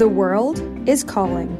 [0.00, 1.50] The world is calling.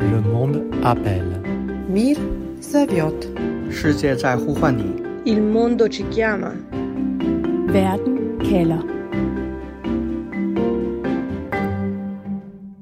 [0.00, 1.40] Le monde appelle.
[1.88, 2.18] Mir
[2.60, 3.26] zawiot.
[5.24, 6.52] Il mondo ci chiama.
[7.72, 8.99] Werden Keller.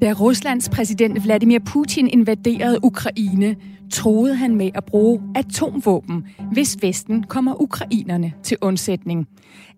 [0.09, 3.57] Da Ruslands præsident Vladimir Putin invaderede Ukraine,
[3.93, 9.29] troede han med at bruge atomvåben, hvis Vesten kommer ukrainerne til undsætning.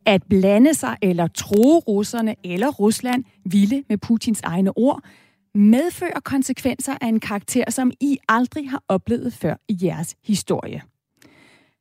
[0.06, 5.02] At blande sig eller tro russerne eller Rusland ville med Putins egne ord,
[5.54, 10.82] medfører konsekvenser af en karakter, som I aldrig har oplevet før i jeres historie.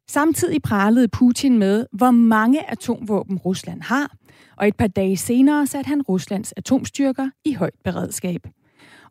[0.09, 4.16] Samtidig pralede Putin med, hvor mange atomvåben Rusland har,
[4.59, 8.48] og et par dage senere satte han Ruslands atomstyrker i højt beredskab.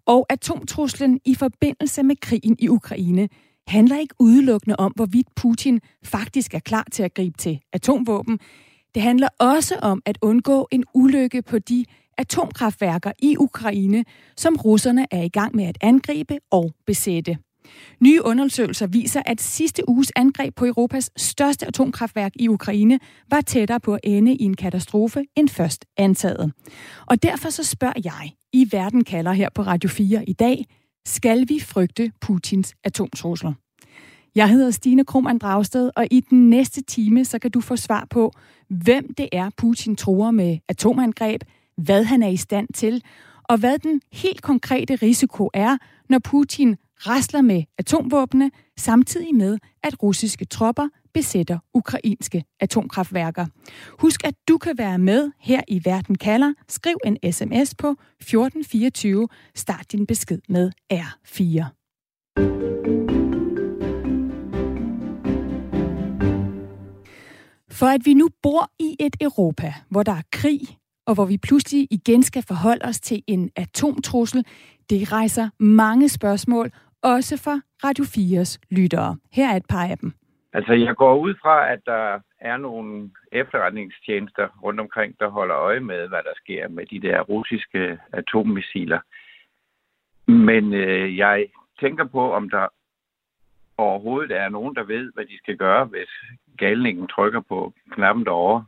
[0.06, 3.28] Og atomtruslen i forbindelse med krigen i Ukraine
[3.66, 8.38] handler ikke udelukkende om, hvorvidt Putin faktisk er klar til at gribe til atomvåben.
[8.94, 11.84] Det handler også om at undgå en ulykke på de
[12.18, 14.04] atomkraftværker i Ukraine,
[14.36, 17.38] som russerne er i gang med at angribe og besætte.
[18.00, 22.98] Nye undersøgelser viser, at sidste uges angreb på Europas største atomkraftværk i Ukraine
[23.30, 26.52] var tættere på at ende i en katastrofe end først antaget.
[27.06, 30.64] Og derfor så spørger jeg, i Verden kalder her på Radio 4 i dag,
[31.06, 33.52] skal vi frygte Putins atomtrusler?
[34.34, 38.06] Jeg hedder Stine Krohmann Dragsted, og i den næste time, så kan du få svar
[38.10, 38.32] på,
[38.68, 41.42] hvem det er, Putin tror med atomangreb,
[41.76, 43.02] hvad han er i stand til,
[43.44, 45.76] og hvad den helt konkrete risiko er,
[46.08, 53.46] når Putin rasler med atomvåbne, samtidig med, at russiske tropper besætter ukrainske atomkraftværker.
[53.98, 56.52] Husk, at du kan være med her i Verden kalder.
[56.68, 59.28] Skriv en sms på 1424.
[59.54, 61.64] Start din besked med R4.
[67.70, 70.60] For at vi nu bor i et Europa, hvor der er krig,
[71.06, 74.44] og hvor vi pludselig igen skal forholde os til en atomtrussel,
[74.90, 79.16] det rejser mange spørgsmål, også for Radio 4's lyttere.
[79.32, 80.12] Her er et par af dem.
[80.52, 85.80] Altså, jeg går ud fra, at der er nogle efterretningstjenester rundt omkring, der holder øje
[85.80, 89.00] med, hvad der sker med de der russiske atommissiler.
[90.26, 91.46] Men øh, jeg
[91.80, 92.66] tænker på, om der
[93.78, 96.08] overhovedet er nogen, der ved, hvad de skal gøre, hvis
[96.58, 98.64] galningen trykker på knappen derovre.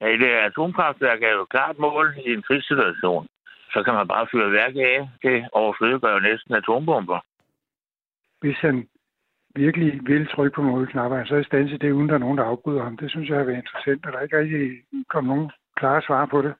[0.00, 3.26] Ja, det atomkraftværk er jo et klart mål i en krigssituation.
[3.72, 5.08] Så kan man bare fyre værk af.
[5.22, 7.18] Det overflødiggør jo næsten atombomber.
[8.40, 8.88] Hvis han
[9.54, 12.38] virkelig vil trykke på målknapper, så er i stand til det, uden der er nogen,
[12.38, 12.96] der afbryder ham.
[12.96, 14.82] Det synes jeg har været interessant, og der er ikke rigtig
[15.12, 16.54] kommet nogen klare svar på det.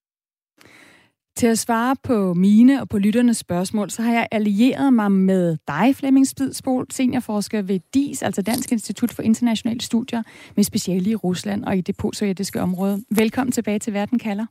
[1.36, 5.56] Til at svare på mine og på lytternes spørgsmål, så har jeg allieret mig med
[5.68, 10.22] dig, Flemming Spidsbol, seniorforsker ved DIS, altså Dansk Institut for Internationale Studier,
[10.56, 13.04] med speciale i Rusland og i det postsovjetiske område.
[13.16, 14.46] Velkommen tilbage til Verden kalder.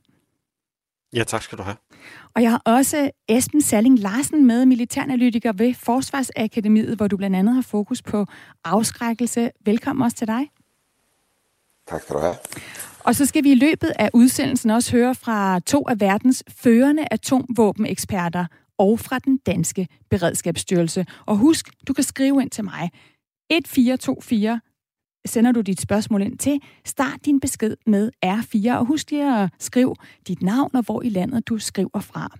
[1.16, 1.76] Ja, tak skal du have.
[2.34, 7.54] Og jeg har også Esben Salling Larsen med, militæranalytiker ved Forsvarsakademiet, hvor du blandt andet
[7.54, 8.26] har fokus på
[8.64, 9.50] afskrækkelse.
[9.64, 10.50] Velkommen også til dig.
[11.88, 12.34] Tak skal du have.
[13.04, 17.06] Og så skal vi i løbet af udsendelsen også høre fra to af verdens førende
[17.10, 18.46] atomvåbeneksperter
[18.78, 21.06] og fra den danske beredskabsstyrelse.
[21.26, 22.90] Og husk, du kan skrive ind til mig.
[23.50, 24.60] 1424
[25.26, 26.60] sender du dit spørgsmål ind til.
[26.84, 29.94] Start din besked med R4, og husk lige at skrive
[30.28, 32.36] dit navn og hvor i landet du skriver fra.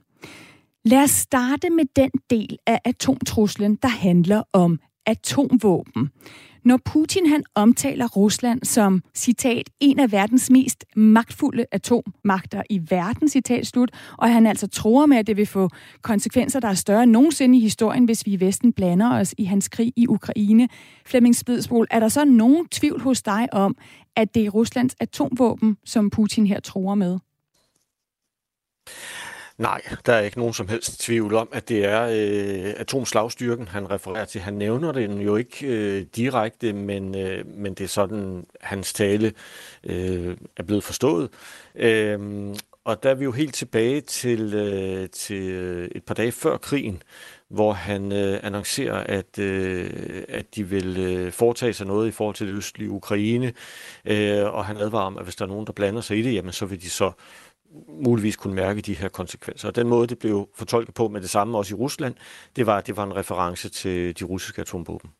[0.84, 6.10] Lad os starte med den del af atomtruslen, der handler om atomvåben.
[6.66, 13.28] Når Putin han omtaler Rusland som, citat, en af verdens mest magtfulde atommagter i verden,
[13.28, 15.70] citat slut, og han altså tror med, at det vil få
[16.02, 19.44] konsekvenser, der er større end nogensinde i historien, hvis vi i Vesten blander os i
[19.44, 20.68] hans krig i Ukraine.
[21.06, 23.76] Flemming Spidsbol, er der så nogen tvivl hos dig om,
[24.16, 27.18] at det er Ruslands atomvåben, som Putin her tror med?
[29.58, 33.90] Nej, der er ikke nogen som helst tvivl om, at det er øh, atomslagstyrken, han
[33.90, 34.40] refererer til.
[34.40, 39.32] Han nævner den jo ikke øh, direkte, men, øh, men det er sådan, hans tale
[39.84, 41.28] øh, er blevet forstået.
[41.74, 42.54] Øh,
[42.86, 46.56] og der er vi jo helt tilbage til, øh, til øh, et par dage før
[46.56, 47.02] krigen,
[47.48, 49.90] hvor han øh, annoncerer, at, øh,
[50.28, 53.52] at de vil øh, foretage sig noget i forhold til det østlige Ukraine,
[54.04, 56.34] øh, og han advarer om, at hvis der er nogen, der blander sig i det,
[56.34, 57.12] jamen så vil de så
[58.04, 59.68] muligvis kunne mærke de her konsekvenser.
[59.68, 62.14] Og den måde, det blev fortolket på med det samme også i Rusland,
[62.56, 65.10] det var, det var en reference til de russiske atomvåben.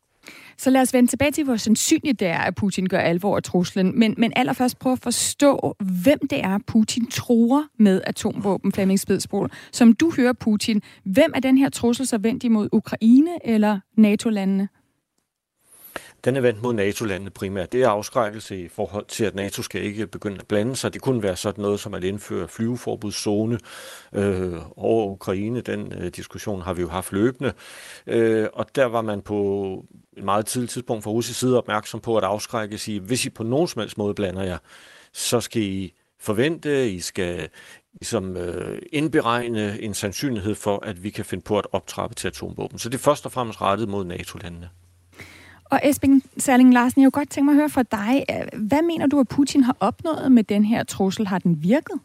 [0.58, 3.43] Så lad os vende tilbage til, hvor sandsynligt det er, at Putin gør alvor af
[3.43, 3.98] truslen.
[3.98, 9.50] Men, men allerførst prøv at forstå, hvem det er, Putin tror med atomvåben, Flemming Spidsbol.
[9.72, 14.69] Som du hører Putin, hvem er den her trussel så vendt imod Ukraine eller NATO-landene?
[16.26, 17.73] Den er vendt mod NATO-landene primært.
[17.73, 20.94] Det er afskrækkelse i forhold til, at NATO skal ikke begynde at blande sig.
[20.94, 23.58] Det kunne være sådan noget som at indføre flyveforbudszone
[24.12, 25.61] øh, over Ukraine.
[25.61, 27.52] Den øh, diskussion har vi jo haft løbende.
[28.06, 29.84] Øh, og der var man på
[30.17, 33.43] et meget tidligt tidspunkt fra russisk side opmærksom på at afskrække sige, hvis I på
[33.43, 34.58] nogen som helst måde blander jer,
[35.12, 37.49] så skal I forvente, I skal
[37.94, 42.78] ligesom, øh, indberegne en sandsynlighed for, at vi kan finde på at optrappe til atomvåben.
[42.78, 44.70] Så det er først og fremmest rettet mod NATO-landene.
[45.70, 48.26] Og Esben Særling Larsen, jeg kunne godt tænke mig at høre fra dig.
[48.52, 51.26] Hvad mener du, at Putin har opnået med den her trussel?
[51.26, 52.00] Har den virket?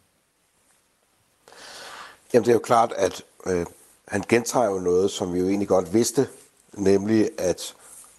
[2.33, 3.65] Jamen, det er jo klart, at øh,
[4.07, 6.27] han gentager jo noget, som vi jo egentlig godt vidste,
[6.73, 7.75] nemlig at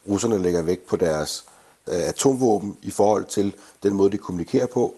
[0.08, 1.44] russerne lægger vægt på deres
[1.88, 4.94] øh, atomvåben i forhold til den måde, de kommunikerer på.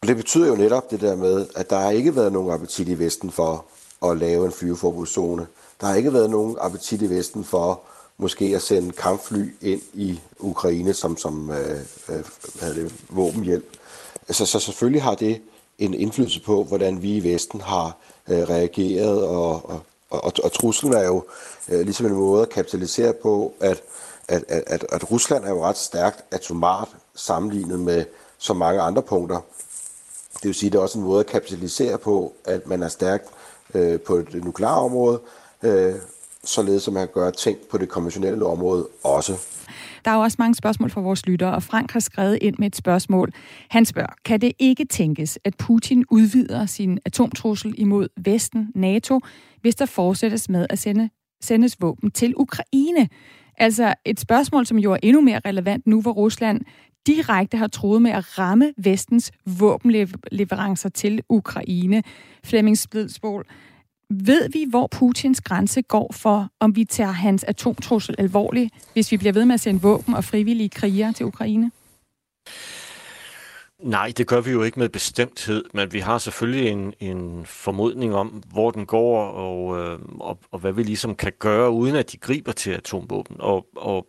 [0.00, 2.88] Og det betyder jo netop det der med, at der har ikke været nogen appetit
[2.88, 3.64] i Vesten for
[4.10, 5.46] at lave en flyveforbudszone.
[5.80, 7.80] Der har ikke været nogen appetit i Vesten for
[8.18, 12.24] måske at sende kampfly ind i Ukraine som, som øh, øh,
[12.58, 13.76] hvad det, våbenhjælp.
[14.30, 15.40] Så, så selvfølgelig har det
[15.78, 17.96] en indflydelse på, hvordan vi i Vesten har
[18.28, 19.80] øh, reageret, og, og,
[20.10, 21.24] og, og truslen er jo
[21.68, 23.82] øh, ligesom en måde at kapitalisere på, at,
[24.28, 28.04] at, at, at Rusland er jo ret stærkt atomart sammenlignet med
[28.38, 29.40] så mange andre punkter.
[30.34, 32.88] Det vil sige, at det er også en måde at kapitalisere på, at man er
[32.88, 33.28] stærkt
[33.74, 35.20] øh, på det nukleare område,
[35.62, 35.94] øh,
[36.46, 39.32] således at man kan gøre ting på det konventionelle område også.
[40.04, 42.66] Der er jo også mange spørgsmål fra vores lyttere, og Frank har skrevet ind med
[42.66, 43.32] et spørgsmål.
[43.70, 49.20] Han spørger, kan det ikke tænkes, at Putin udvider sin atomtrussel imod Vesten, NATO,
[49.60, 51.10] hvis der fortsættes med at sende,
[51.42, 53.08] sendes våben til Ukraine?
[53.58, 56.60] Altså et spørgsmål, som jo er endnu mere relevant nu, hvor Rusland
[57.06, 62.02] direkte har troet med at ramme vestens våbenleverancer til Ukraine.
[62.44, 63.46] Flemming Splidsbol,
[64.10, 69.16] ved vi, hvor Putins grænse går for, om vi tager hans atomtrussel alvorligt, hvis vi
[69.16, 71.70] bliver ved med at sende våben og frivillige krigere til Ukraine?
[73.82, 78.14] Nej, det gør vi jo ikke med bestemthed, men vi har selvfølgelig en, en formodning
[78.14, 82.12] om, hvor den går, og, øh, og, og hvad vi ligesom kan gøre, uden at
[82.12, 83.36] de griber til atomvåben.
[83.38, 84.06] Og, og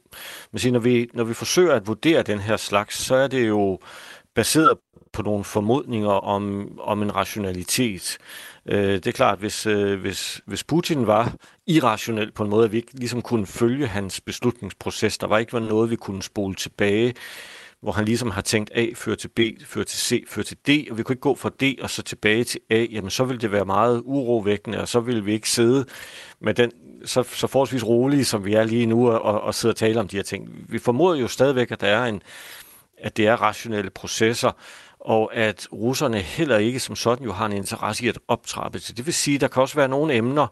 [0.52, 3.48] man siger, når, vi, når vi forsøger at vurdere den her slags, så er det
[3.48, 3.80] jo
[4.36, 4.78] baseret
[5.14, 8.18] på nogle formodninger om, om en rationalitet.
[8.68, 11.34] Øh, det er klart, hvis, øh, hvis, hvis Putin var
[11.68, 15.54] irrationel på en måde, at vi ikke ligesom kunne følge hans beslutningsproces, der var ikke
[15.54, 17.14] var noget, vi kunne spole tilbage,
[17.82, 20.92] hvor han ligesom har tænkt A fører til B, fører til C, fører til D,
[20.92, 23.42] og vi kunne ikke gå fra D og så tilbage til A, jamen så ville
[23.42, 25.86] det være meget urovækkende, og så ville vi ikke sidde
[26.40, 26.72] med den
[27.06, 30.08] så, så forholdsvis rolige, som vi er lige nu, og, og sidde og tale om
[30.08, 30.66] de her ting.
[30.70, 32.22] Vi formoder jo stadigvæk, at der er en,
[32.98, 34.52] at det er rationelle processer,
[35.08, 38.98] og at russerne heller ikke som sådan jo har en interesse i at optrappe det.
[38.98, 40.48] Det vil sige, at der kan også være nogle emner,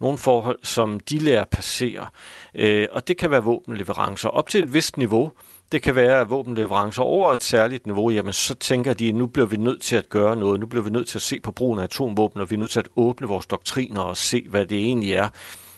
[0.00, 2.06] nogle forhold, som de lærer passere.
[2.54, 5.32] Øh, og det kan være våbenleverancer op til et vist niveau.
[5.72, 8.10] Det kan være våbenleverancer over et særligt niveau.
[8.10, 10.60] Jamen, så tænker de, at nu bliver vi nødt til at gøre noget.
[10.60, 12.70] Nu bliver vi nødt til at se på brugen af atomvåben, og vi er nødt
[12.70, 15.28] til at åbne vores doktriner og se, hvad det egentlig er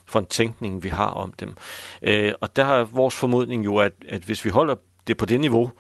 [0.07, 1.55] for en tænkning, vi har om dem.
[2.03, 4.75] Øh, og der har vores formodning jo, at, at hvis vi holder
[5.07, 5.71] det på det niveau,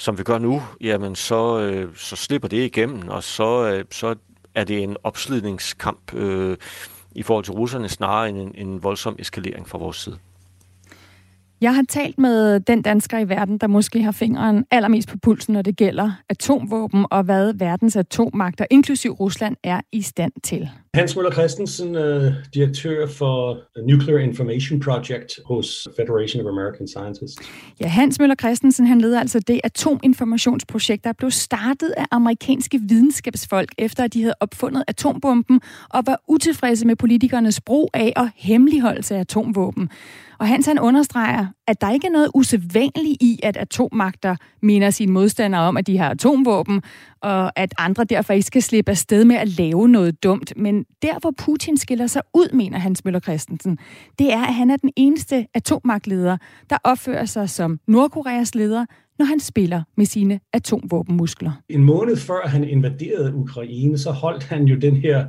[0.00, 4.14] som vi gør nu, jamen så, øh, så slipper det igennem, og så, øh, så
[4.54, 6.56] er det en opslidningskamp øh,
[7.12, 10.18] i forhold til russerne snarere end en, en voldsom eskalering fra vores side.
[11.60, 15.54] Jeg har talt med den dansker i verden, der måske har fingeren allermest på pulsen,
[15.54, 20.68] når det gælder atomvåben og hvad verdens atommagter, inklusiv Rusland, er i stand til.
[20.94, 23.58] Hans Møller Christensen, uh, direktør for
[23.88, 27.36] Nuclear Information Project hos Federation of American Scientists.
[27.80, 33.70] Ja, Hans Møller Christensen, han leder altså det atominformationsprojekt, der blev startet af amerikanske videnskabsfolk,
[33.78, 39.14] efter at de havde opfundet atombomben og var utilfredse med politikernes brug af og hemmeligholdelse
[39.14, 39.90] af atomvåben.
[40.40, 45.12] Og Hans han understreger, at der ikke er noget usædvanligt i, at atommagter minder sine
[45.12, 46.82] modstandere om, at de har atomvåben,
[47.20, 50.52] og at andre derfor ikke skal slippe afsted med at lave noget dumt.
[50.56, 53.78] Men der, hvor Putin skiller sig ud, mener Hans Møller Christensen,
[54.18, 56.36] det er, at han er den eneste atommagtleder,
[56.70, 58.86] der opfører sig som Nordkoreas leder,
[59.18, 61.52] når han spiller med sine atomvåbenmuskler.
[61.68, 65.26] En måned før han invaderede Ukraine, så holdt han jo den her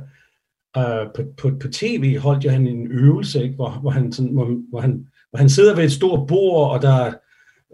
[0.76, 4.32] øh, på, på, på tv holdt jo han en øvelse, ikke, hvor, hvor, han sådan,
[4.32, 7.12] hvor, hvor, han, hvor han sidder ved et stort bord, og der er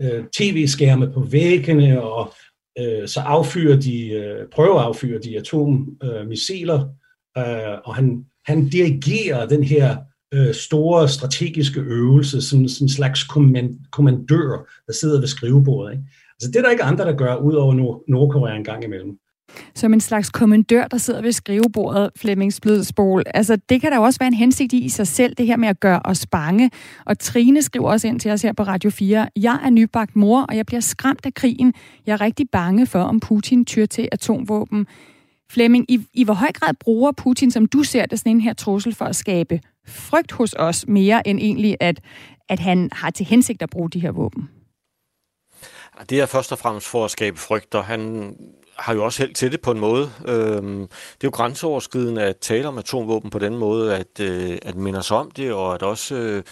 [0.00, 2.32] øh, tv-skærme på væggene, og
[2.78, 6.88] øh, så affyrer de, øh, prøver at affyre de atommissiler,
[7.38, 9.96] uh, og han, han dirigerer den her
[10.34, 15.92] øh, store strategiske øvelse som, som en slags kommand, kommandør, der sidder ved skrivebordet.
[15.92, 16.04] Ikke?
[16.34, 19.18] Altså det er der ikke andre, der gør, udover Nord- Nordkorea en gang imellem.
[19.74, 23.22] Som en slags kommandør, der sidder ved skrivebordet, Flemming Splidsbol.
[23.26, 25.56] Altså, det kan der jo også være en hensigt i i sig selv, det her
[25.56, 26.70] med at gøre os bange.
[27.06, 29.28] Og Trine skriver også ind til os her på Radio 4.
[29.36, 31.74] Jeg er nybagt mor, og jeg bliver skræmt af krigen.
[32.06, 34.86] Jeg er rigtig bange for, om Putin tyr til atomvåben.
[35.50, 38.52] Flemming, i, i hvor høj grad bruger Putin, som du ser det, sådan en her
[38.52, 42.00] trussel for at skabe frygt hos os, mere end egentlig, at,
[42.48, 44.48] at han har til hensigt at bruge de her våben?
[46.10, 48.34] Det er først og fremmest for at skabe frygt, og han
[48.78, 50.10] har jo også held til det på en måde.
[50.26, 54.76] Øhm, det er jo grænseoverskridende at tale om atomvåben på den måde, at, øh, at
[54.76, 56.42] minde os om det, og at også øh,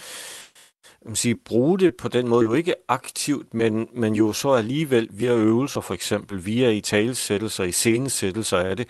[1.07, 5.07] man sige, bruge det på den måde, jo ikke aktivt, men, men jo så alligevel
[5.11, 8.87] via øvelser for eksempel, via i talesættelser, i scenesættelser af det,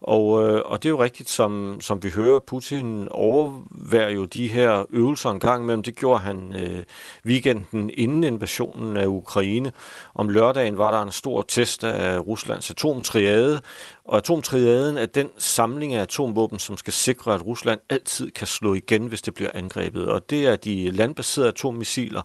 [0.00, 4.48] og, øh, og det er jo rigtigt, som, som vi hører, Putin overværer jo de
[4.48, 5.82] her øvelser en gang imellem.
[5.82, 6.84] Det gjorde han øh,
[7.26, 9.72] weekenden inden invasionen af Ukraine.
[10.14, 13.60] Om lørdagen var der en stor test af Ruslands atomtriade,
[14.04, 18.74] og atomtriaden er den samling af atomvåben, som skal sikre, at Rusland altid kan slå
[18.74, 20.08] igen, hvis det bliver angrebet.
[20.08, 22.22] Og det er de landbaserede atommissiler,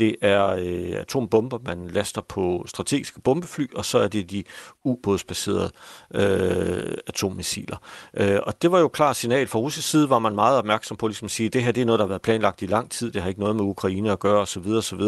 [0.00, 4.44] det er øh, atombomber, man laster på strategiske bombefly, og så er det de
[4.84, 5.70] ubådsbaserede
[6.14, 7.76] øh, atommissiler.
[8.14, 9.46] Øh, og det var jo klart signal.
[9.46, 11.80] Fra russisk side var man meget opmærksom på ligesom at sige, at det her det
[11.80, 14.12] er noget, der har været planlagt i lang tid, det har ikke noget med Ukraine
[14.12, 14.66] at gøre osv.
[14.66, 15.00] osv.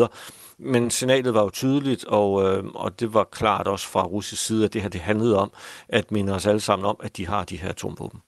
[0.59, 4.65] Men signalet var jo tydeligt, og, øh, og det var klart også fra russisk side,
[4.65, 5.53] at det her det handlede om
[5.89, 8.21] at minde os alle sammen om, at de har de her atomvåben.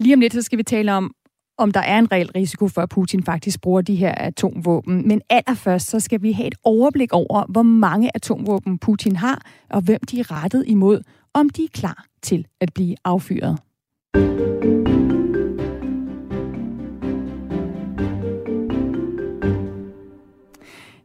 [0.00, 1.14] Lige om lidt, så skal vi tale om,
[1.58, 5.08] om der er en reel risiko for, at Putin faktisk bruger de her atomvåben.
[5.08, 9.80] Men allerførst, så skal vi have et overblik over, hvor mange atomvåben Putin har, og
[9.80, 11.00] hvem de er rettet imod,
[11.34, 13.58] om de er klar til at blive affyret.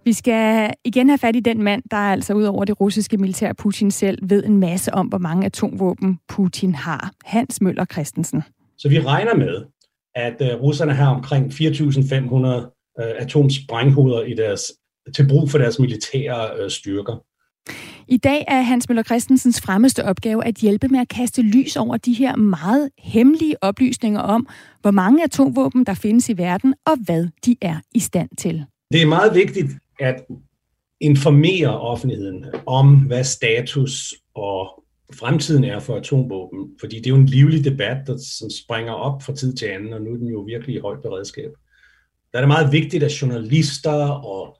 [0.05, 3.17] Vi skal igen have fat i den mand, der er altså ud over det russiske
[3.17, 7.11] militær Putin selv ved en masse om, hvor mange atomvåben Putin har.
[7.25, 8.43] Hans Møller Christensen.
[8.77, 9.65] Så vi regner med,
[10.15, 14.71] at uh, russerne har omkring 4.500 uh, atomsprænghoveder i deres,
[15.15, 17.23] til brug for deres militære uh, styrker.
[18.07, 21.97] I dag er Hans Møller Christensens fremmeste opgave at hjælpe med at kaste lys over
[21.97, 24.47] de her meget hemmelige oplysninger om,
[24.81, 28.65] hvor mange atomvåben der findes i verden, og hvad de er i stand til.
[28.91, 29.67] Det er meget vigtigt
[29.99, 30.15] at
[31.01, 34.80] informere offentligheden om, hvad status og
[35.15, 36.69] fremtiden er for atomvåben.
[36.79, 39.93] Fordi det er jo en livlig debat, der som springer op fra tid til anden,
[39.93, 41.51] og nu er den jo virkelig i højt beredskab.
[42.31, 44.57] Der er det meget vigtigt, at journalister og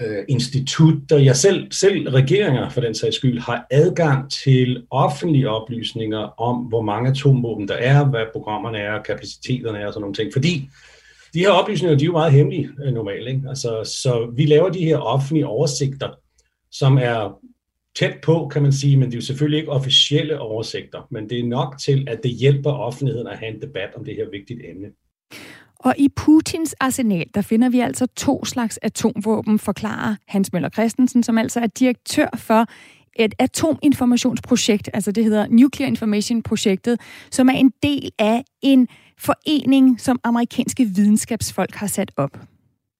[0.00, 6.40] øh, institutter, ja selv, selv regeringer for den sags skyld, har adgang til offentlige oplysninger
[6.40, 10.32] om, hvor mange atomvåben der er, hvad programmerne er, kapaciteterne er og sådan nogle ting.
[10.32, 10.68] Fordi
[11.34, 13.28] de her oplysninger, de er jo meget hemmelige øh, normalt.
[13.28, 13.42] Ikke?
[13.48, 16.08] Altså, så vi laver de her offentlige oversigter,
[16.70, 17.38] som er
[17.98, 21.38] tæt på, kan man sige, men det er jo selvfølgelig ikke officielle oversigter, men det
[21.38, 24.70] er nok til, at det hjælper offentligheden at have en debat om det her vigtige
[24.70, 24.88] emne.
[25.78, 31.22] Og i Putins arsenal, der finder vi altså to slags atomvåben, forklarer Hans Møller Christensen,
[31.22, 32.66] som altså er direktør for
[33.16, 37.00] et atominformationsprojekt, altså det hedder Nuclear Information Projektet,
[37.30, 38.88] som er en del af en
[39.18, 42.38] forening, som amerikanske videnskabsfolk har sat op.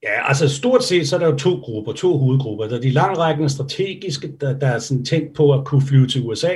[0.03, 2.69] Ja, altså stort set så er der jo to grupper, to hovedgrupper.
[2.69, 6.23] Der er de langrækkende strategiske, der, der er sådan tænkt på at kunne flyve til
[6.23, 6.55] USA,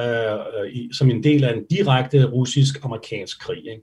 [0.00, 3.58] øh, øh, i, som en del af en direkte russisk-amerikansk krig.
[3.58, 3.82] Ikke?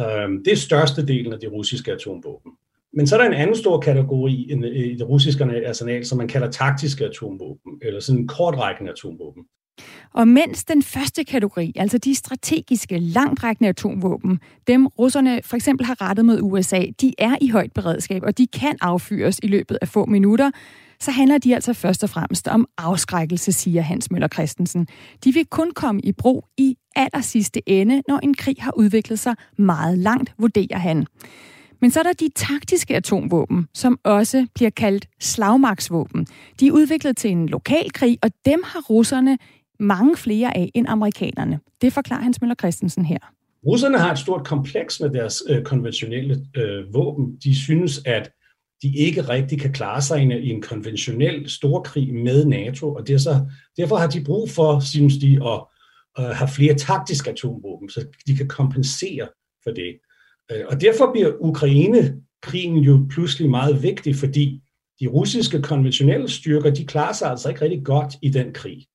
[0.00, 2.52] Øh, det er største delen af de russiske atomvåben.
[2.96, 4.32] Men så er der en anden stor kategori
[4.74, 9.44] i det russiske arsenal, som man kalder taktiske atomvåben, eller sådan kortrækkende atomvåben.
[10.14, 16.08] Og mens den første kategori, altså de strategiske, langtrækkende atomvåben, dem russerne for eksempel har
[16.08, 19.88] rettet mod USA, de er i højt beredskab, og de kan affyres i løbet af
[19.88, 20.50] få minutter,
[21.00, 24.86] så handler de altså først og fremmest om afskrækkelse, siger Hans Møller Christensen.
[25.24, 29.18] De vil kun komme i brug i aller sidste ende, når en krig har udviklet
[29.18, 31.06] sig meget langt, vurderer han.
[31.80, 36.26] Men så er der de taktiske atomvåben, som også bliver kaldt slagmarksvåben.
[36.60, 39.38] De er udviklet til en lokal krig, og dem har russerne
[39.84, 41.60] mange flere af end amerikanerne.
[41.80, 43.18] Det forklarer Hans Møller Christensen her.
[43.66, 47.36] Russerne har et stort kompleks med deres øh, konventionelle øh, våben.
[47.44, 48.30] De synes, at
[48.82, 53.18] de ikke rigtig kan klare sig i en konventionel storkrig med NATO, og det er
[53.18, 55.60] så, derfor har de brug for, synes de, at
[56.18, 59.28] uh, have flere taktiske atomvåben, så de kan kompensere
[59.62, 59.96] for det.
[60.52, 64.60] Øh, og derfor bliver Ukraine-krigen jo pludselig meget vigtig, fordi
[65.00, 68.86] de russiske konventionelle styrker, de klarer sig altså ikke rigtig godt i den krig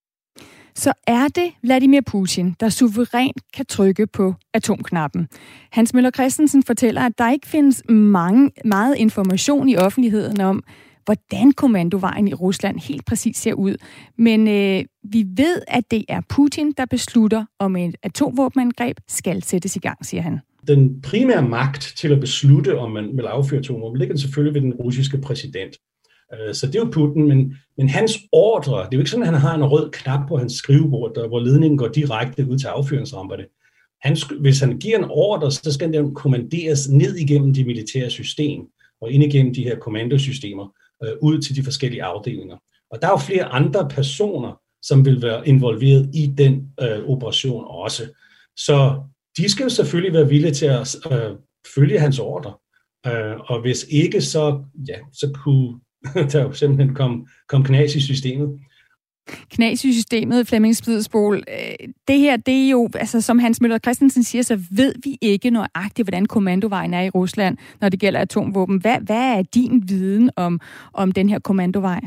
[0.79, 5.27] så er det Vladimir Putin, der suverænt kan trykke på atomknappen.
[5.71, 10.63] Hans Møller Christensen fortæller, at der ikke findes mange, meget information i offentligheden om,
[11.05, 13.75] hvordan kommandovejen i Rusland helt præcis ser ud.
[14.17, 19.75] Men øh, vi ved, at det er Putin, der beslutter, om et atomvåbenangreb skal sættes
[19.75, 20.39] i gang, siger han.
[20.67, 24.73] Den primære magt til at beslutte, om man vil afføre atomvåben, ligger selvfølgelig ved den
[24.73, 25.75] russiske præsident.
[26.33, 29.23] Øh, så det er jo Putin, men, men hans ordre, det er jo ikke sådan,
[29.23, 32.57] at han har en rød knap på hans skrivebord, der, hvor ledningen går direkte ud
[32.57, 33.45] til affyringsramperne.
[34.01, 38.61] Han, hvis han giver en ordre, så skal den kommanderes ned igennem de militære system
[39.01, 42.57] og ind igennem de her kommandosystemer øh, ud til de forskellige afdelinger.
[42.91, 47.65] Og der er jo flere andre personer, som vil være involveret i den øh, operation
[47.67, 48.03] også.
[48.57, 49.01] Så
[49.37, 51.35] de skal jo selvfølgelig være villige til at øh,
[51.75, 52.53] følge hans ordre.
[53.07, 55.79] Øh, og hvis ikke, så, ja, så kunne
[56.31, 58.59] der jo simpelthen kom, kom knas i systemet
[59.49, 61.35] knas i systemet, Flemming Spidsbol.
[61.37, 65.17] Øh, det her, det er jo, altså som Hans Møller Christensen siger, så ved vi
[65.21, 68.81] ikke nøjagtigt, hvordan kommandovejen er i Rusland, når det gælder atomvåben.
[68.81, 70.59] Hvad, hvad er din viden om,
[70.93, 71.99] om den her kommandovej?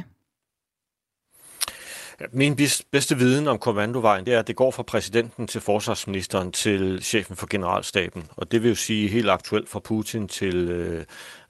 [2.32, 2.56] Min
[2.90, 7.36] bedste viden om kommandovejen, det er, at det går fra præsidenten til forsvarsministeren til chefen
[7.36, 8.28] for generalstaben.
[8.36, 11.04] Og det vil jo sige helt aktuelt fra Putin til øh,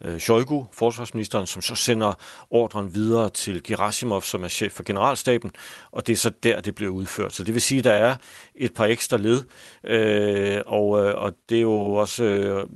[0.05, 2.13] øh, Shoigu, forsvarsministeren, som så sender
[2.51, 5.51] ordren videre til Gerasimov, som er chef for generalstaben,
[5.93, 7.33] og det er så der, det bliver udført.
[7.33, 8.17] Så det vil sige, at der er
[8.55, 9.43] et par ekstra led,
[9.85, 12.25] øh, og, øh, og det er jo også...
[12.25, 12.67] Øh,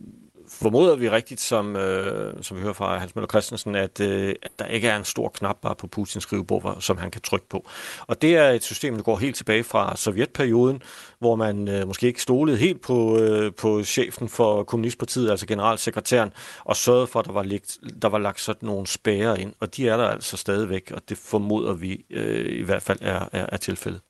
[0.63, 4.51] formoder vi rigtigt, som, øh, som vi hører fra Hans Møller Christensen, at, øh, at
[4.59, 7.69] der ikke er en stor knap bare på Putins skrivebord, som han kan trykke på.
[8.07, 10.83] Og det er et system, der går helt tilbage fra sovjetperioden,
[11.19, 16.33] hvor man øh, måske ikke stolede helt på, øh, på chefen for Kommunistpartiet, altså generalsekretæren,
[16.65, 19.77] og sørgede for, at der var, ligt, der var lagt sådan nogle spærre ind, og
[19.77, 23.47] de er der altså stadigvæk, og det formoder vi øh, i hvert fald er, er,
[23.53, 24.01] er tilfældet.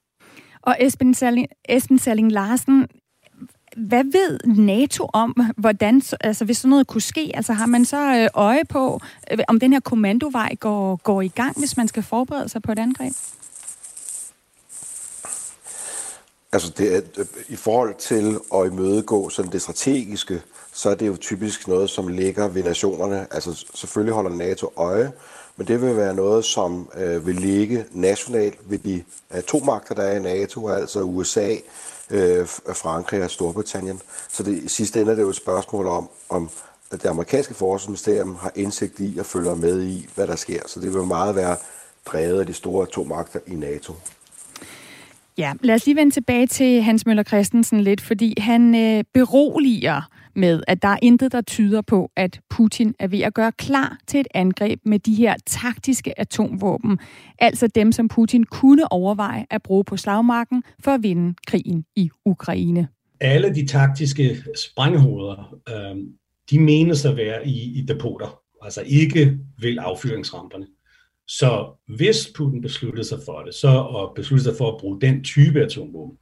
[0.63, 2.89] Og Esben Salling, Esben Salling Larsen,
[3.77, 7.31] hvad ved NATO om, hvordan, altså hvis sådan noget kunne ske?
[7.35, 11.29] Altså har man så øh, øje på, øh, om den her kommandovej går, går i
[11.29, 13.13] gang, hvis man skal forberede sig på et angreb?
[16.53, 20.43] Altså det er, øh, i forhold til at imødegå sådan det strategiske,
[20.73, 23.27] så er det jo typisk noget, som ligger ved nationerne.
[23.31, 25.13] Altså selvfølgelig holder NATO øje,
[25.57, 30.17] men det vil være noget, som øh, vil ligge nationalt ved de atommagter, der er
[30.17, 31.55] i NATO, altså USA,
[32.11, 34.01] øh, Frankrig og Storbritannien.
[34.29, 36.51] Så det, i sidste ende er det jo et spørgsmål om, om
[36.91, 40.61] at det amerikanske forsvarsministerium har indsigt i og følger med i, hvad der sker.
[40.67, 41.57] Så det vil meget være
[42.07, 43.93] drevet af de store atommagter i NATO.
[45.39, 50.03] Ja, lad os lige vende tilbage til Hans Møller Christensen lidt, fordi han øh, beroliger
[50.37, 53.99] med, at der er intet, der tyder på, at Putin er ved at gøre klar
[54.07, 56.99] til et angreb med de her taktiske atomvåben.
[57.39, 62.11] Altså dem, som Putin kunne overveje at bruge på slagmarken for at vinde krigen i
[62.25, 62.89] Ukraine.
[63.21, 64.37] Alle de taktiske
[64.71, 65.97] sprænghoveder, øh,
[66.51, 70.67] de menes at være i, i depoter, altså ikke ved affyringsramperne.
[71.29, 75.25] Så hvis Putin besluttede sig for det, så og besluttede sig for at bruge den
[75.25, 76.19] type atomvåben,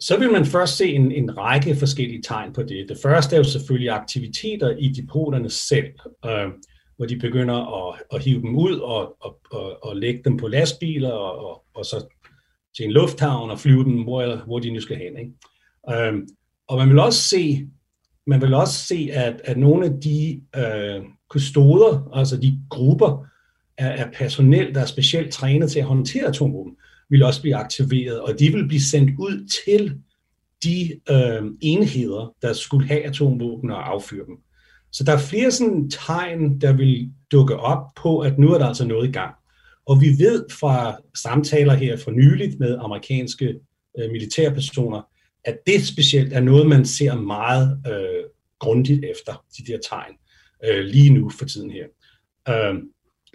[0.00, 2.86] så vil man først se en, en række forskellige tegn på det.
[2.88, 5.86] Det første er jo selvfølgelig aktiviteter i depoterne selv,
[6.24, 6.48] øh,
[6.96, 10.48] hvor de begynder at, at hive dem ud og, og, og, og lægge dem på
[10.48, 12.06] lastbiler og, og, og så
[12.76, 15.18] til en lufthavn og flyve dem, hvor, hvor de nu skal hen.
[15.18, 15.32] Ikke?
[15.90, 16.14] Øh,
[16.68, 17.68] og man vil også se,
[18.26, 23.26] man vil også se at, at nogle af de øh, kustoder, altså de grupper
[23.78, 26.76] af, af personel, der er specielt trænet til at håndtere atomvåben,
[27.10, 30.00] vil også blive aktiveret, og de vil blive sendt ud til
[30.64, 34.36] de øh, enheder, der skulle have atomvåben og affyre dem.
[34.92, 38.66] Så der er flere sådan tegn, der vil dukke op på, at nu er der
[38.66, 39.34] altså noget i gang.
[39.86, 43.54] Og vi ved fra samtaler her for nyligt med amerikanske
[43.98, 45.02] øh, militærpersoner,
[45.44, 48.24] at det specielt er noget, man ser meget øh,
[48.58, 50.14] grundigt efter, de der tegn,
[50.64, 51.86] øh, lige nu for tiden her.
[52.48, 52.74] Øh,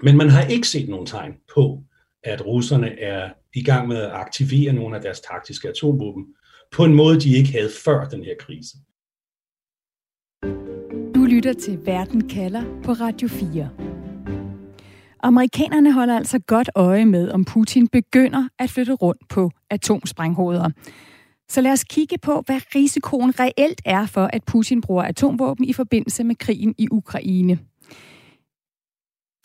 [0.03, 1.83] men man har ikke set nogen tegn på,
[2.23, 6.25] at russerne er i gang med at aktivere nogle af deres taktiske atomvåben
[6.71, 8.77] på en måde, de ikke havde før den her krise.
[11.15, 13.69] Du lytter til Verden kalder på Radio 4.
[15.23, 20.69] Amerikanerne holder altså godt øje med, om Putin begynder at flytte rundt på atomsprænghoveder.
[21.49, 25.73] Så lad os kigge på, hvad risikoen reelt er for, at Putin bruger atomvåben i
[25.73, 27.59] forbindelse med krigen i Ukraine.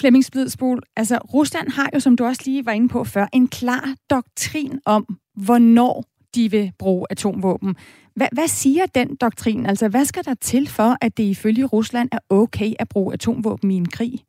[0.00, 3.48] Flemming Splidsbol, altså Rusland har jo, som du også lige var inde på før, en
[3.48, 6.04] klar doktrin om, hvornår
[6.34, 7.76] de vil bruge atomvåben.
[8.14, 9.66] Hvad, hvad siger den doktrin?
[9.66, 13.70] Altså, hvad skal der til for, at det ifølge Rusland er okay at bruge atomvåben
[13.70, 14.24] i en krig?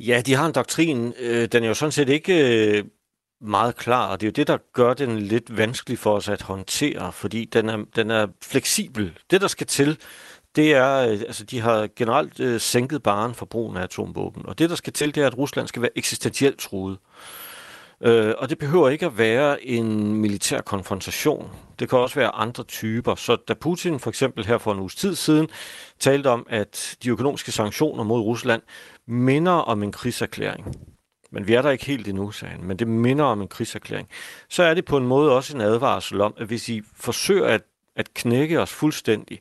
[0.00, 1.12] Ja, de har en doktrin.
[1.18, 2.84] Øh, den er jo sådan set ikke øh,
[3.40, 6.42] meget klar, og det er jo det, der gør den lidt vanskelig for os at
[6.42, 9.18] håndtere, fordi den er, den er fleksibel.
[9.30, 9.98] Det, der skal til,
[10.56, 14.46] det er, øh, altså de har generelt øh, sænket baren for brugen af atomvåben.
[14.46, 16.98] Og det, der skal til, det er, at Rusland skal være eksistentielt truet.
[18.00, 21.50] Øh, og det behøver ikke at være en militær konfrontation.
[21.78, 23.14] Det kan også være andre typer.
[23.14, 25.48] Så da Putin for eksempel her for en uges tid siden
[25.98, 28.62] talte om, at de økonomiske sanktioner mod Rusland
[29.06, 30.76] minder om en krigserklæring,
[31.30, 34.08] men vi er der ikke helt endnu, sagde han, men det minder om en krigserklæring,
[34.48, 37.62] så er det på en måde også en advarsel om, at hvis I forsøger at,
[37.96, 39.40] at knække os fuldstændig,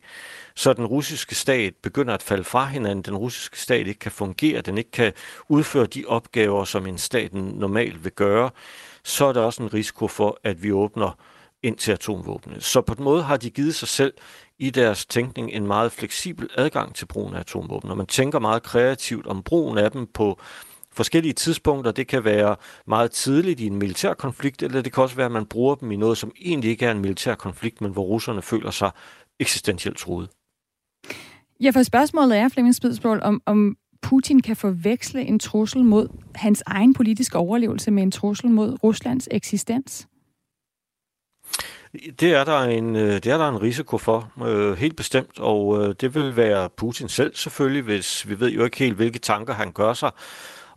[0.56, 4.62] så den russiske stat begynder at falde fra hinanden, den russiske stat ikke kan fungere,
[4.62, 5.14] den ikke kan
[5.50, 8.50] udføre de opgaver, som en stat normalt vil gøre,
[9.04, 11.18] så er der også en risiko for, at vi åbner
[11.64, 12.62] ind til atomvåbne.
[12.62, 14.14] Så på den måde har de givet sig selv
[14.60, 18.64] i deres tænkning en meget fleksibel adgang til brugen af atomvåben, og man tænker meget
[18.64, 20.40] kreativt om brugen af dem på
[20.94, 21.92] forskellige tidspunkter.
[21.92, 22.56] Det kan være
[22.88, 25.92] meget tidligt i en militær konflikt, eller det kan også være, at man bruger dem
[25.92, 28.92] i noget, som egentlig ikke er en militær konflikt, men hvor russerne føler sig
[29.40, 30.30] eksistentielt truet.
[31.62, 36.64] Ja, for spørgsmålet er, Flemming Spidsbål, om, om Putin kan forveksle en trussel mod hans
[36.66, 40.08] egen politiske overlevelse med en trussel mod Ruslands eksistens?
[42.20, 45.84] Det er der en, øh, det er der en risiko for, øh, helt bestemt, og
[45.84, 49.54] øh, det vil være Putin selv selvfølgelig, hvis vi ved jo ikke helt, hvilke tanker
[49.54, 50.12] han gør sig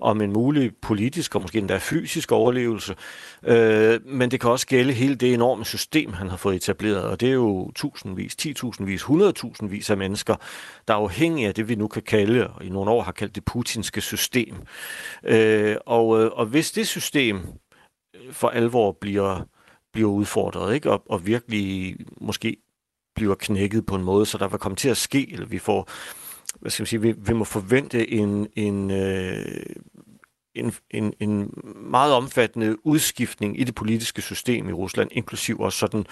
[0.05, 2.95] om en mulig politisk og måske endda fysisk overlevelse.
[3.43, 7.21] Øh, men det kan også gælde hele det enorme system, han har fået etableret, og
[7.21, 10.37] det er jo tusindvis, titusindvis, hundredtusindvis af mennesker,
[10.89, 13.35] der er afhængige af det, vi nu kan kalde, og i nogle år har kaldt
[13.35, 14.55] det putinske system.
[15.25, 19.41] Øh, og, øh, og hvis det system øh, for alvor bliver,
[19.93, 20.91] bliver udfordret, ikke?
[20.91, 22.57] Og, og virkelig måske
[23.15, 25.89] bliver knækket på en måde, så der vil komme til at ske, eller vi får
[26.61, 29.67] hvad skal man sige, vi, vi må forvente en, en, øh,
[30.55, 31.51] en, en, en
[31.91, 36.07] meget omfattende udskiftning i det politiske system i Rusland, inklusiv også sådan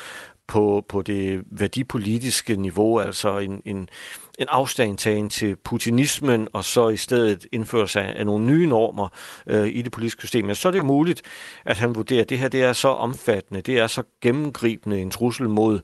[0.46, 3.88] på, på det værdipolitiske niveau, altså en, en,
[4.38, 9.08] en afstandtagen til putinismen, og så i stedet indførelse af, af nogle nye normer
[9.46, 10.48] øh, i det politiske system.
[10.48, 11.22] Ja, så er det muligt,
[11.64, 15.10] at han vurderer, at det her det er så omfattende, det er så gennemgribende en
[15.10, 15.80] trussel mod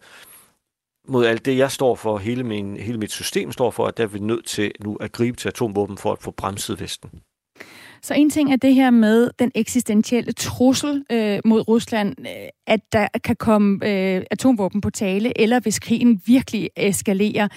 [1.08, 4.02] mod alt det, jeg står for, hele, min, hele mit system står for, at der
[4.02, 7.10] er vi nødt til nu at gribe til atomvåben for at få bremset Vesten.
[8.02, 12.80] Så en ting er det her med den eksistentielle trussel øh, mod Rusland, øh, at
[12.92, 17.48] der kan komme øh, atomvåben på tale, eller hvis krigen virkelig eskalerer.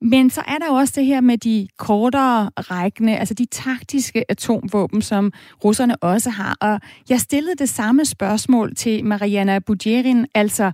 [0.00, 4.30] Men så er der jo også det her med de kortere rækkende, altså de taktiske
[4.30, 5.32] atomvåben, som
[5.64, 6.56] russerne også har.
[6.60, 10.72] Og jeg stillede det samme spørgsmål til Mariana Budjerin, altså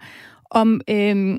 [0.51, 1.39] om øh,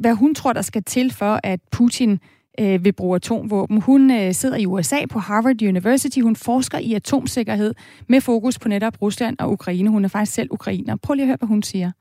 [0.00, 2.18] hvad hun tror, der skal til for, at Putin
[2.60, 3.80] øh, vil bruge atomvåben.
[3.80, 6.18] Hun øh, sidder i USA på Harvard University.
[6.18, 7.74] Hun forsker i atomsikkerhed
[8.08, 9.90] med fokus på netop Rusland og Ukraine.
[9.90, 10.96] Hun er faktisk selv ukrainer.
[10.96, 11.92] Prøv lige at høre, hvad hun siger.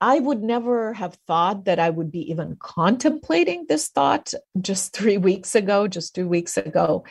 [0.00, 4.34] I would never have thought that I would be even contemplating this thought
[4.68, 7.04] just three weeks ago, just two weeks ago.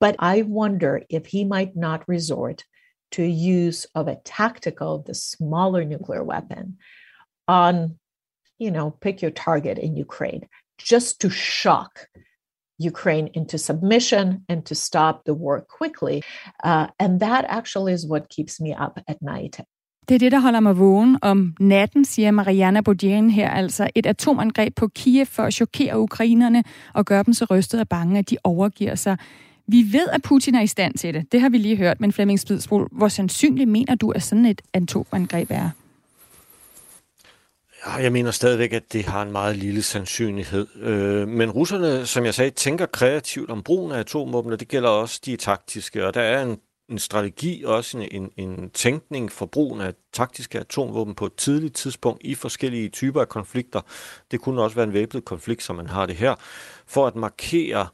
[0.00, 2.64] But I wonder if he might not resort
[3.12, 6.78] to use of a tactical, the smaller nuclear weapon
[7.48, 7.98] on,
[8.60, 10.42] you know, pick your target in Ukraine,
[10.90, 11.90] just to shock
[12.80, 16.22] Ukraine into submission and to stop the war quickly.
[16.64, 19.60] Uh, and that actually is what keeps me up at night.
[20.08, 24.06] Det er det, der holder mig vågen om natten, siger Mariana Bodjen her, altså et
[24.06, 28.30] atomangreb på Kiev for at chokere ukrainerne og gøre dem så rystet og bange, at
[28.30, 29.16] de overgiver sig.
[29.66, 31.32] Vi ved, at Putin er i stand til det.
[31.32, 34.62] Det har vi lige hørt, men Flemming Spidsbol, hvor sandsynligt mener du, at sådan et
[34.74, 35.70] atomangreb er?
[37.86, 40.66] Ja, jeg mener stadigvæk, at det har en meget lille sandsynlighed.
[40.76, 44.88] Øh, men russerne, som jeg sagde, tænker kreativt om brugen af atomvåben, og det gælder
[44.88, 46.06] også de taktiske.
[46.06, 50.58] Og der er en, en strategi, også en, en, en tænkning for brugen af taktiske
[50.58, 53.80] atomvåben på et tidligt tidspunkt i forskellige typer af konflikter.
[54.30, 56.34] Det kunne også være en væbnet konflikt, som man har det her,
[56.86, 57.86] for at markere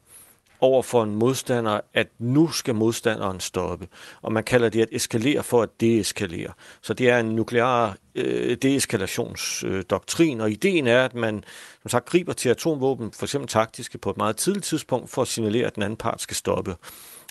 [0.61, 3.87] over for en modstander, at nu skal modstanderen stoppe.
[4.21, 6.53] Og man kalder det at eskalere for at deeskalere.
[6.81, 11.43] Så det er en nuklear øh, deeskalationsdoktrin, og ideen er, at man
[11.81, 15.27] som sagt griber til atomvåben, for eksempel taktiske, på et meget tidligt tidspunkt, for at
[15.27, 16.75] signalere, at den anden part skal stoppe.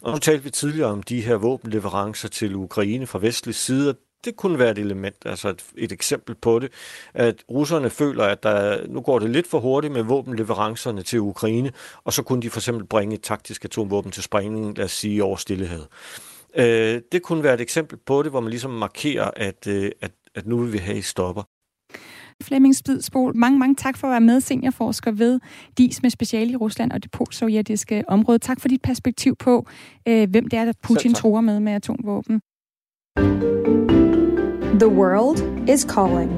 [0.03, 3.95] Og nu talte vi tidligere om de her våbenleverancer til Ukraine fra vestlig side,
[4.27, 6.73] det kunne være et element, altså et, et eksempel på det,
[7.15, 11.73] at russerne føler, at der, nu går det lidt for hurtigt med våbenleverancerne til Ukraine,
[12.05, 15.25] og så kunne de for eksempel bringe et taktisk atomvåben til sprængning, lad os sige,
[15.25, 15.89] over Stillehavet.
[16.57, 20.13] Øh, det kunne være et eksempel på det, hvor man ligesom markerer, at, øh, at,
[20.35, 21.43] at nu vil vi have, I stopper.
[22.43, 25.41] Flemming Spidsbol, mange, mange tak for at være med, seniorforsker ved
[25.79, 28.39] DIS med speciale i Rusland og det postsovjetiske område.
[28.39, 29.67] Tak for dit perspektiv på,
[30.09, 32.41] øh, hvem det er, der Putin tror med med atomvåben.
[34.78, 36.30] The world is calling.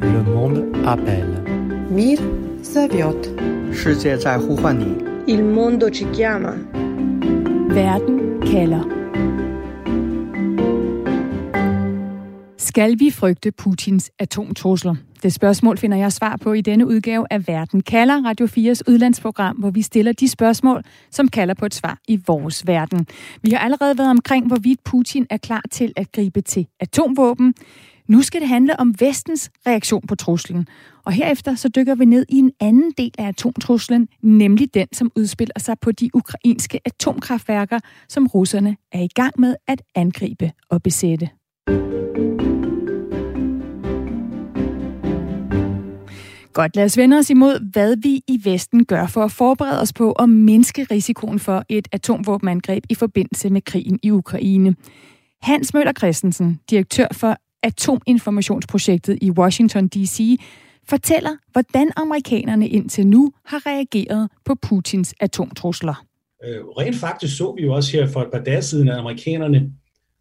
[0.00, 1.42] Le monde appelle.
[1.90, 2.18] Мир
[2.62, 3.28] зовет.
[3.72, 5.02] 世界在呼唤你。
[5.26, 6.54] Il mondo ci chiama.
[7.68, 8.84] Verden kalder.
[12.56, 14.96] Skal vi frygte Putins atomtrusler?
[15.23, 19.55] Det spørgsmål finder jeg svar på i denne udgave af Verden kalder, Radio 4's udlandsprogram,
[19.55, 23.07] hvor vi stiller de spørgsmål, som kalder på et svar i vores verden.
[23.41, 27.53] Vi har allerede været omkring, hvorvidt Putin er klar til at gribe til atomvåben.
[28.07, 30.67] Nu skal det handle om vestens reaktion på truslen.
[31.05, 35.11] Og herefter så dykker vi ned i en anden del af atomtruslen, nemlig den, som
[35.15, 40.83] udspiller sig på de ukrainske atomkraftværker, som russerne er i gang med at angribe og
[40.83, 41.29] besætte.
[46.57, 49.93] Godt, lad os vende os imod, hvad vi i Vesten gør for at forberede os
[49.93, 54.75] på at mindske risikoen for et atomvåbenangreb i forbindelse med krigen i Ukraine.
[55.41, 60.39] Hans Møller Christensen, direktør for Atominformationsprojektet i Washington D.C.,
[60.89, 66.05] fortæller, hvordan amerikanerne indtil nu har reageret på Putins atomtrusler.
[66.43, 69.71] Øh, rent faktisk så vi jo også her for et par dage siden, at amerikanerne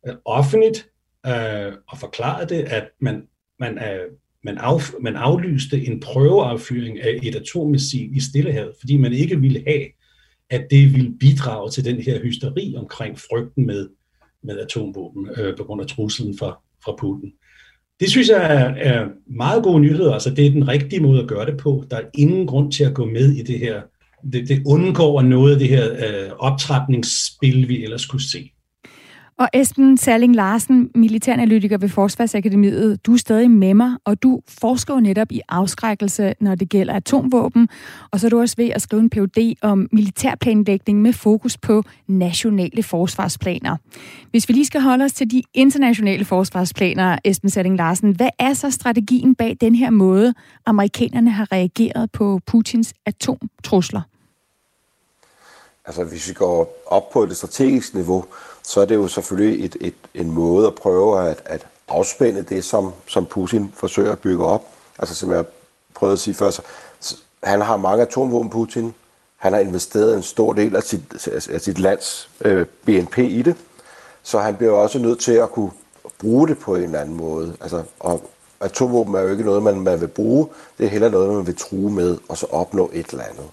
[0.06, 0.88] øh, offentligt
[1.26, 3.22] øh, og forklarede det, at man,
[3.60, 4.10] man, øh,
[4.46, 9.62] man, af, man aflyste en prøveaffyring af et atommissil i Stillehavet, fordi man ikke ville
[9.66, 9.86] have,
[10.50, 13.88] at det ville bidrage til den her hysteri omkring frygten med,
[14.42, 17.32] med atomvåben øh, på grund af truslen fra, fra Putin.
[18.00, 20.12] Det synes jeg er, er meget gode nyheder.
[20.12, 21.84] Altså, det er den rigtige måde at gøre det på.
[21.90, 23.82] Der er ingen grund til at gå med i det her.
[24.32, 28.50] Det, det undgår noget af det her øh, optrapningsspil, vi ellers kunne se.
[29.38, 34.94] Og Esben Serling Larsen, militæranalytiker ved Forsvarsakademiet, du er stadig med mig, og du forsker
[34.94, 37.68] jo netop i afskrækkelse, når det gælder atomvåben,
[38.10, 41.82] og så er du også ved at skrive en PhD om militærplanlægning med fokus på
[42.06, 43.76] nationale forsvarsplaner.
[44.30, 48.52] Hvis vi lige skal holde os til de internationale forsvarsplaner, Esben Serling Larsen, hvad er
[48.52, 50.34] så strategien bag den her måde,
[50.66, 54.00] amerikanerne har reageret på Putins atomtrusler?
[55.86, 58.24] Altså hvis vi går op på det strategiske niveau,
[58.62, 62.64] så er det jo selvfølgelig et, et, en måde at prøve at, at afspænde det,
[62.64, 64.64] som, som Putin forsøger at bygge op.
[64.98, 65.44] Altså som jeg
[65.94, 66.62] prøvede at sige før, så,
[67.42, 68.94] han har mange atomvåben, Putin.
[69.36, 73.56] Han har investeret en stor del af sit, af sit lands øh, BNP i det.
[74.22, 75.70] Så han bliver også nødt til at kunne
[76.18, 77.56] bruge det på en eller anden måde.
[77.60, 80.48] Altså, og atomvåben er jo ikke noget, man, man vil bruge.
[80.78, 83.44] Det er heller noget, man vil true med, og så opnå et eller andet.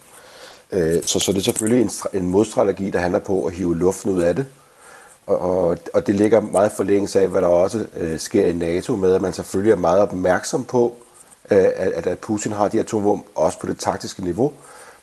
[0.74, 4.12] Øh, så, så det er selvfølgelig en, en modstrategi, der handler på at hive luften
[4.12, 4.46] ud af det.
[5.28, 8.96] Og, og, og det ligger meget forlængelse af, hvad der også øh, sker i NATO
[8.96, 10.96] med, at man selvfølgelig er meget opmærksom på,
[11.52, 14.54] øh, at, at Putin har de atomvåben, også på det taktiske niveau,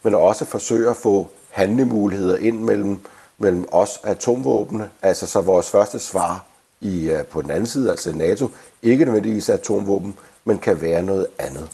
[0.02, 2.98] men også forsøger at få handlemuligheder ind mellem,
[3.38, 6.44] mellem os atomvåbne, altså så vores første svar
[6.80, 8.50] i, øh, på den anden side, altså NATO,
[8.83, 11.68] ikke nødvendigvis er atomvåben, men kan være noget andet.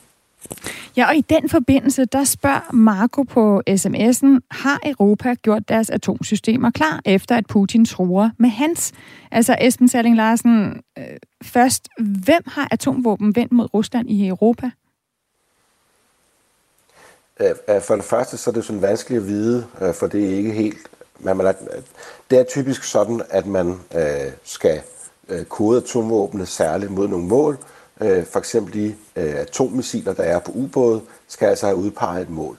[0.96, 6.70] Ja, og i den forbindelse, der spørger Marco på sms'en, har Europa gjort deres atomsystemer
[6.70, 8.92] klar, efter at Putin truer med hans?
[9.30, 11.04] Altså Esben Salling Larsen, øh,
[11.44, 11.88] først,
[12.24, 14.70] hvem har atomvåben vendt mod Rusland i Europa?
[17.40, 20.24] Øh, øh, for det første, så er det sådan vanskeligt at vide, øh, for det
[20.24, 20.78] er ikke helt...
[21.20, 21.52] Man, man er,
[22.30, 24.80] det er typisk sådan, at man øh, skal
[25.48, 27.58] kode atomvåbne særligt mod nogle mål,
[28.00, 32.30] Øh, for eksempel de øh, atommissiler, der er på ubåde, skal altså have udpeget et
[32.30, 32.58] mål.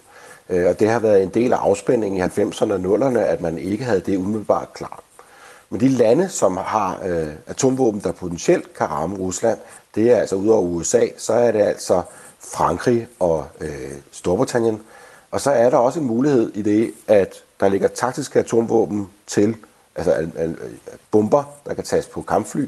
[0.50, 3.58] Øh, og det har været en del af afspændingen i 90'erne og 0'erne, at man
[3.58, 5.00] ikke havde det umiddelbart klart.
[5.70, 9.58] Men de lande, som har øh, atomvåben, der potentielt kan ramme Rusland,
[9.96, 12.02] det er altså udover USA, så er det altså
[12.40, 14.82] Frankrig og øh, Storbritannien.
[15.32, 19.56] Og så er der også en mulighed i det, at der ligger taktiske atomvåben til,
[19.96, 20.54] altså øh,
[21.12, 22.66] bomber, der kan tages på kampfly,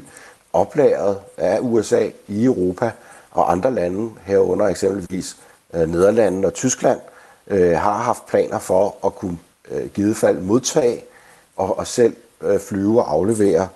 [0.52, 2.90] oplagret af USA i Europa
[3.30, 5.36] og andre lande, herunder eksempelvis
[5.74, 7.00] øh, Nederlandene og Tyskland,
[7.46, 9.38] øh, har haft planer for at kunne
[9.70, 11.02] øh, givet fald modtage
[11.56, 13.68] og, og selv øh, flyve og aflevere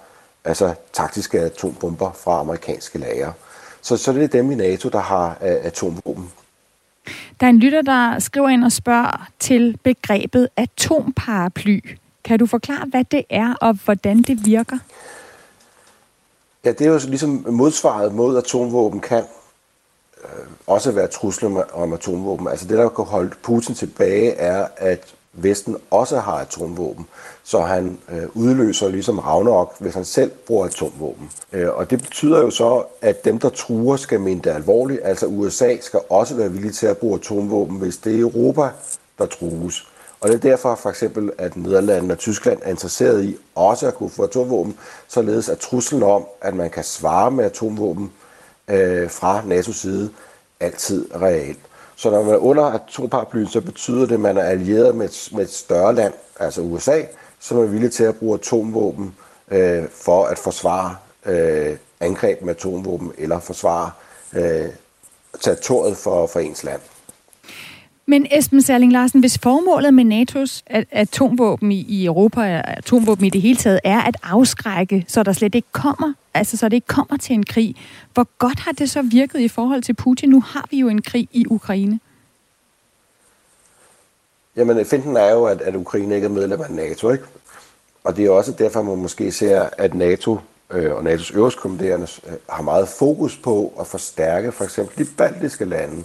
[0.45, 3.33] altså taktiske atombomber fra amerikanske lager.
[3.83, 6.33] Så, så det er dem i NATO, der har øh, atomvåben.
[7.41, 11.81] Der er en lytter, der skriver ind og spørger til begrebet atomparaply.
[12.25, 14.79] Kan du forklare, hvad det er, og hvordan det virker?
[16.65, 19.23] Ja, det er jo ligesom modsvaret mod atomvåben kan
[20.25, 22.49] øh, også være trusler om atomvåben.
[22.49, 27.07] Altså det, der kan holde Putin tilbage, er, at Vesten også har atomvåben.
[27.43, 31.31] Så han øh, udløser ligesom Ragnarok, hvis han selv bruger atomvåben.
[31.53, 35.01] Øh, og det betyder jo så, at dem, der truer, skal mene det alvorligt.
[35.05, 38.69] Altså USA skal også være villige til at bruge atomvåben, hvis det er Europa,
[39.19, 39.87] der trues.
[40.25, 43.95] Og det er derfor for eksempel, at Nederlandene og Tyskland er interesseret i også at
[43.95, 48.13] kunne få atomvåben, således at truslen om, at man kan svare med atomvåben
[48.69, 50.11] øh, fra NATO's side,
[50.61, 51.59] altid er reelt.
[51.97, 55.29] Så når man er under atomparaplyen, så betyder det, at man er allieret med et,
[55.33, 57.03] med et større land, altså USA,
[57.41, 59.15] som er villig til at bruge atomvåben
[59.51, 63.91] øh, for at forsvare øh, angreb med atomvåben eller forsvare
[64.33, 64.69] øh,
[65.41, 66.81] territoriet for, for ens land.
[68.07, 70.63] Men Esben Serling Larsen, hvis formålet med NATO's
[70.93, 75.69] atomvåben i Europa, atomvåben i det hele taget, er at afskrække, så der slet ikke
[75.73, 77.77] kommer, altså så det ikke kommer til en krig,
[78.15, 80.29] hvor godt har det så virket i forhold til Putin?
[80.29, 82.01] Nu har vi jo en krig i Ukraine.
[84.57, 87.25] Jamen, finden er jo, at, at Ukraine ikke er medlem af NATO, ikke?
[88.05, 90.39] Og det er også derfor, man måske ser, at NATO
[90.71, 95.65] øh, og NATO's øverstkommanderende øh, har meget fokus på at forstærke for eksempel de baltiske
[95.65, 96.05] lande,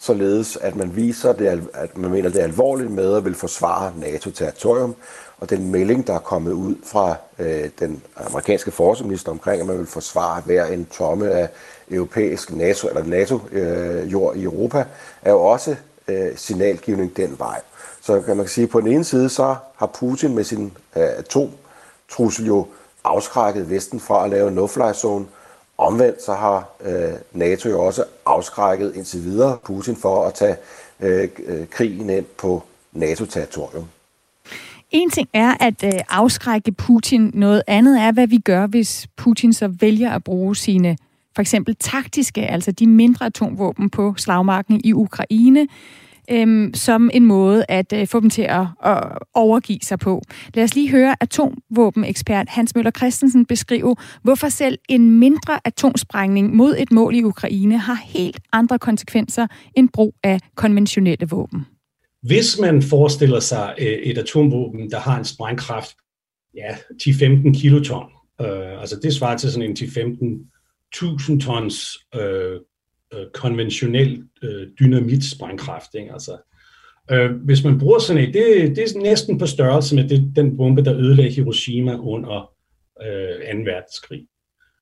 [0.00, 3.92] således at man viser, det, at man mener, det er alvorligt med at vil forsvare
[3.96, 4.94] NATO-territorium,
[5.38, 9.78] og den melding, der er kommet ud fra øh, den amerikanske forsvarsminister omkring, at man
[9.78, 11.48] vil forsvare hver en tomme af
[11.90, 14.84] europæisk NATO eller NATO-jord øh, i Europa,
[15.22, 15.76] er jo også
[16.08, 17.60] øh, signalgivning den vej.
[18.00, 21.08] Så kan man sige, at på den ene side, så har Putin med sin øh,
[21.18, 22.66] atomtrussel jo
[23.04, 25.26] afskrækket Vesten fra at lave en no-fly zone.
[25.80, 30.56] Omvendt så har øh, NATO jo også afskrækket indtil videre Putin for at tage
[31.00, 32.62] øh, øh, krigen ind på
[32.92, 33.84] NATO-territorium.
[34.90, 37.30] En ting er at øh, afskrække Putin.
[37.34, 40.96] Noget andet er, hvad vi gør, hvis Putin så vælger at bruge sine
[41.34, 45.66] for eksempel taktiske, altså de mindre atomvåben på slagmarken i Ukraine
[46.32, 50.22] øhm, som en måde at øh, få dem til at, at overgive sig på.
[50.54, 56.74] Lad os lige høre atomvåbenekspert Hans Møller Christensen beskrive, hvorfor selv en mindre atomsprængning mod
[56.78, 61.66] et mål i Ukraine har helt andre konsekvenser end brug af konventionelle våben.
[62.22, 65.96] Hvis man forestiller sig øh, et atomvåben, der har en sprængkraft
[66.54, 68.06] ja, 10-15 kiloton,
[68.40, 70.50] øh, altså det svarer til sådan en 10-15
[70.92, 72.60] 1000 tons øh,
[73.14, 74.68] øh, konventionel øh.
[75.94, 76.12] Ikke?
[76.12, 76.36] Altså,
[77.10, 80.56] øh, hvis man bruger sådan et, det, det er næsten på størrelse med det, den
[80.56, 82.52] bombe, der ødelagde Hiroshima under
[83.02, 83.70] øh, 2.
[83.70, 84.26] verdenskrig.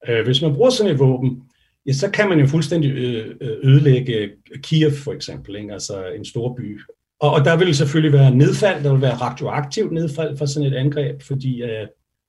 [0.08, 1.42] Øh, hvis man bruger sådan et våben,
[1.86, 4.30] ja, så kan man jo fuldstændig øh, øh, ødelægge
[4.62, 5.72] Kiev for eksempel, ikke?
[5.72, 6.80] altså en stor by.
[7.20, 10.76] Og, og der vil selvfølgelig være nedfald, der vil være radioaktivt nedfald for sådan et
[10.76, 11.86] angreb, fordi øh,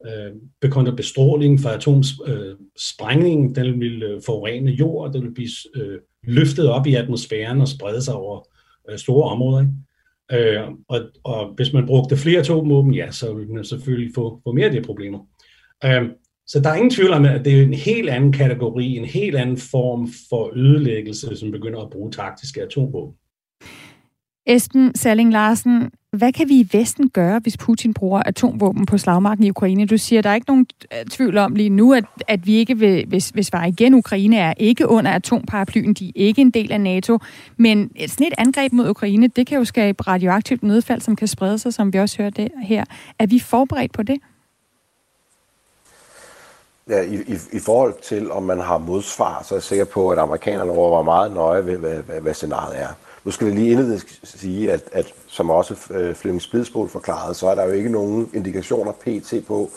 [0.07, 0.31] øh,
[0.61, 5.99] begyndte bestråling fra atomsprængningen, øh, den vil øh, forurene jord, og den ville blive øh,
[6.23, 8.47] løftet op i atmosfæren og sprede sig over
[8.89, 9.59] øh, store områder.
[9.61, 9.73] Ikke?
[10.31, 14.51] Øh, og, og hvis man brugte flere atomvåben, ja, så ville man selvfølgelig få, få
[14.51, 15.19] mere af de problemer.
[15.85, 16.09] Øh,
[16.47, 19.35] så der er ingen tvivl om, at det er en helt anden kategori, en helt
[19.35, 23.15] anden form for ødelæggelse, som begynder at bruge taktiske atomvåben.
[24.45, 29.43] Esben Salling Larsen, hvad kan vi i Vesten gøre, hvis Putin bruger atomvåben på slagmarken
[29.43, 29.85] i Ukraine?
[29.85, 32.77] Du siger, der er ikke nogen øh, tvivl om lige nu, at, at vi ikke
[32.77, 36.71] vil, hvis, hvis var igen, Ukraine er ikke under atomparaplyen, de er ikke en del
[36.71, 37.19] af NATO,
[37.57, 41.27] men et, sådan et angreb mod Ukraine, det kan jo skabe radioaktivt nedfald, som kan
[41.27, 42.85] sprede sig, som vi også hørte her.
[43.19, 44.19] Er vi forberedt på det?
[46.89, 50.09] Ja, i, i, i forhold til, om man har modsvar, så er jeg sikker på,
[50.09, 52.87] at amerikanerne overvejer meget nøje, ved, hvad, hvad, hvad scenariet er.
[53.23, 57.47] Nu skal jeg lige indledningsvis sige, at, at som også øh, Flemming Spidsbol forklarede, så
[57.47, 59.33] er der jo ikke nogen indikationer pt.
[59.47, 59.71] på,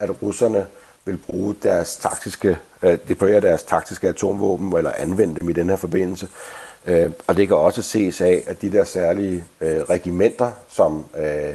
[0.00, 0.66] at russerne
[1.04, 5.76] vil bruge deres taktiske, øh, deployere deres taktiske atomvåben eller anvende dem i den her
[5.76, 6.28] forbindelse.
[6.86, 11.48] Øh, og det kan også ses af, at de der særlige øh, regimenter, som øh,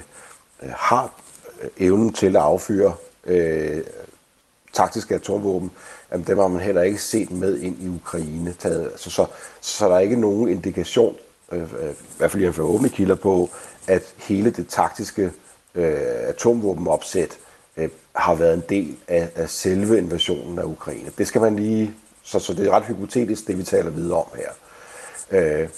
[0.63, 1.13] øh har
[1.61, 2.93] øh, evnen til at affyre
[3.25, 3.83] øh,
[4.73, 5.71] taktiske atomvåben,
[6.11, 8.53] jamen dem har man heller ikke set med ind i Ukraine.
[8.59, 8.83] Taget.
[8.83, 9.25] Altså, så,
[9.61, 11.15] så der er ikke nogen indikation
[11.51, 13.49] Øh, øh, i hvert fald for åbne kilder på,
[13.87, 15.31] at hele det taktiske
[15.75, 15.93] øh,
[16.27, 17.37] atomvåbenopsæt
[17.77, 21.11] øh, har været en del af, af selve invasionen af Ukraine.
[21.17, 24.27] Det skal man lige, så, så det er ret hypotetisk, det vi taler videre om
[24.35, 24.51] her.
[25.31, 25.69] Øh,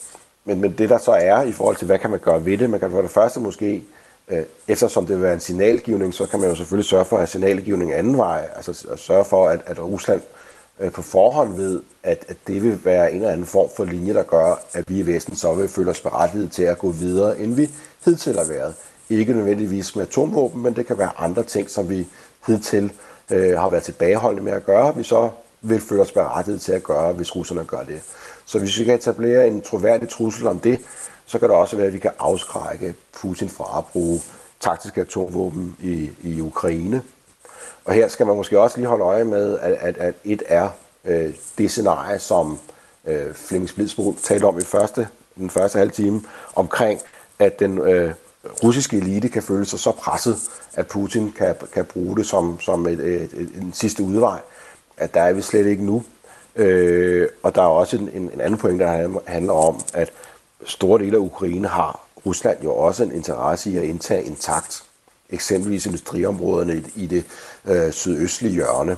[0.46, 2.70] men, men det der så er i forhold til, hvad kan man gøre ved det,
[2.70, 3.84] man kan for det første måske,
[4.28, 7.20] øh, eftersom det vil være en signalgivning, så kan man jo selvfølgelig sørge for at
[7.22, 10.43] have signalgivning anden vej, altså at sørge for, at, at Rusland øh,
[10.84, 14.14] Øh, på forhånd ved, at, at det vil være en eller anden form for linje,
[14.14, 17.40] der gør, at vi i Vesten så vil føle os berettiget til at gå videre,
[17.40, 17.70] end vi
[18.06, 18.74] hidtil har været.
[19.10, 22.08] Ikke nødvendigvis med atomvåben, men det kan være andre ting, som vi
[22.48, 22.92] hidtil
[23.32, 25.30] øh, har været tilbageholdende med at gøre, vi så
[25.62, 28.02] vil føle os berettiget til at gøre, hvis russerne gør det.
[28.46, 30.80] Så hvis vi kan etablere en troværdig trussel om det,
[31.26, 34.22] så kan det også være, at vi kan afskrække Putin fra at bruge
[34.60, 37.02] taktiske atomvåben i, i Ukraine.
[37.86, 40.70] Og her skal man måske også lige holde øje med, at, at, at et er
[41.06, 42.60] øh, det scenarie, som
[43.08, 46.22] øh, Flemming Splidsbro talte om i første, den første halve time,
[46.56, 47.00] omkring,
[47.40, 48.14] at den øh,
[48.64, 50.38] russiske elite kan føle sig så presset,
[50.74, 54.40] at Putin kan, kan bruge det som, som et, et, et, en sidste udvej.
[54.98, 56.04] At der er vi slet ikke nu.
[56.56, 60.12] Øh, og der er også en, en, en anden point, der handler om, at
[60.66, 64.84] store dele af Ukraine har Rusland jo også en interesse i at indtage intakt,
[65.30, 67.26] eksempelvis industriområderne i det
[67.66, 68.98] øh, sydøstlige hjørne.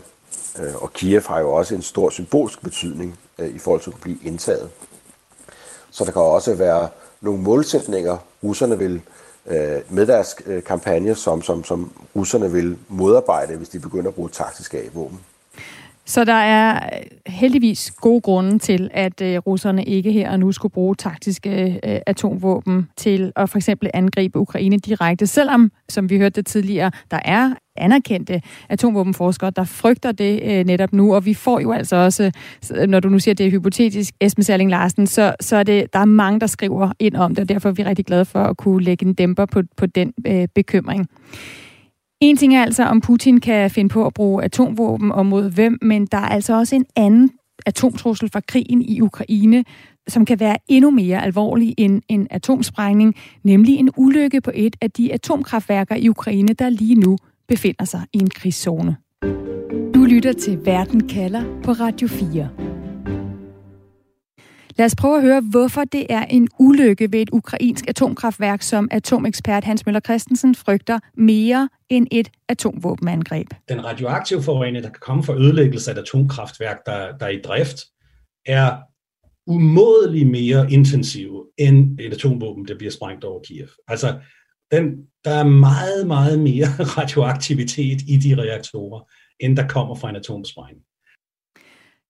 [0.59, 4.01] Øh, og Kiev har jo også en stor symbolsk betydning øh, i forhold til at
[4.01, 4.69] blive indtaget.
[5.91, 6.89] Så der kan også være
[7.21, 9.01] nogle målsætninger, russerne vil
[9.45, 10.35] øh, med deres
[10.65, 15.19] kampagne, som, som, som russerne vil modarbejde, hvis de begynder at bruge taktiske A-våben.
[16.05, 20.51] Så der er øh, heldigvis gode grunde til, at øh, russerne ikke her og nu
[20.51, 26.17] skulle bruge taktiske øh, atomvåben til at for eksempel angribe Ukraine direkte, selvom, som vi
[26.17, 31.33] hørte det tidligere, der er anerkendte atomvåbenforskere, der frygter det øh, netop nu, og vi
[31.33, 32.31] får jo altså også,
[32.87, 35.93] når du nu siger, at det er hypotetisk, Esben Serling Larsen, så, så er det,
[35.93, 38.39] der er mange, der skriver ind om det, og derfor er vi rigtig glade for
[38.39, 41.07] at kunne lægge en dæmper på, på den øh, bekymring.
[42.21, 45.77] En ting er altså, om Putin kan finde på at bruge atomvåben og mod hvem,
[45.81, 47.31] men der er altså også en anden
[47.65, 49.63] atomtrussel fra krigen i Ukraine,
[50.07, 54.91] som kan være endnu mere alvorlig end en atomsprængning, nemlig en ulykke på et af
[54.91, 58.95] de atomkraftværker i Ukraine, der lige nu befinder sig i en krigszone.
[59.93, 62.74] Du lytter til Verden kalder på Radio 4.
[64.77, 68.87] Lad os prøve at høre, hvorfor det er en ulykke ved et ukrainsk atomkraftværk, som
[68.91, 73.47] atomekspert Hans Møller Christensen frygter mere end et atomvåbenangreb.
[73.69, 77.41] Den radioaktive forurening, der kan komme fra ødelæggelse af et atomkraftværk, der, der er i
[77.41, 77.77] drift,
[78.45, 78.77] er
[79.47, 83.67] umådelig mere intensiv end et atomvåben, der bliver sprængt over Kiev.
[83.87, 84.19] Altså,
[84.71, 84.95] den,
[85.25, 86.67] der er meget, meget mere
[86.97, 89.01] radioaktivitet i de reaktorer,
[89.39, 90.85] end der kommer fra en atomsprængning.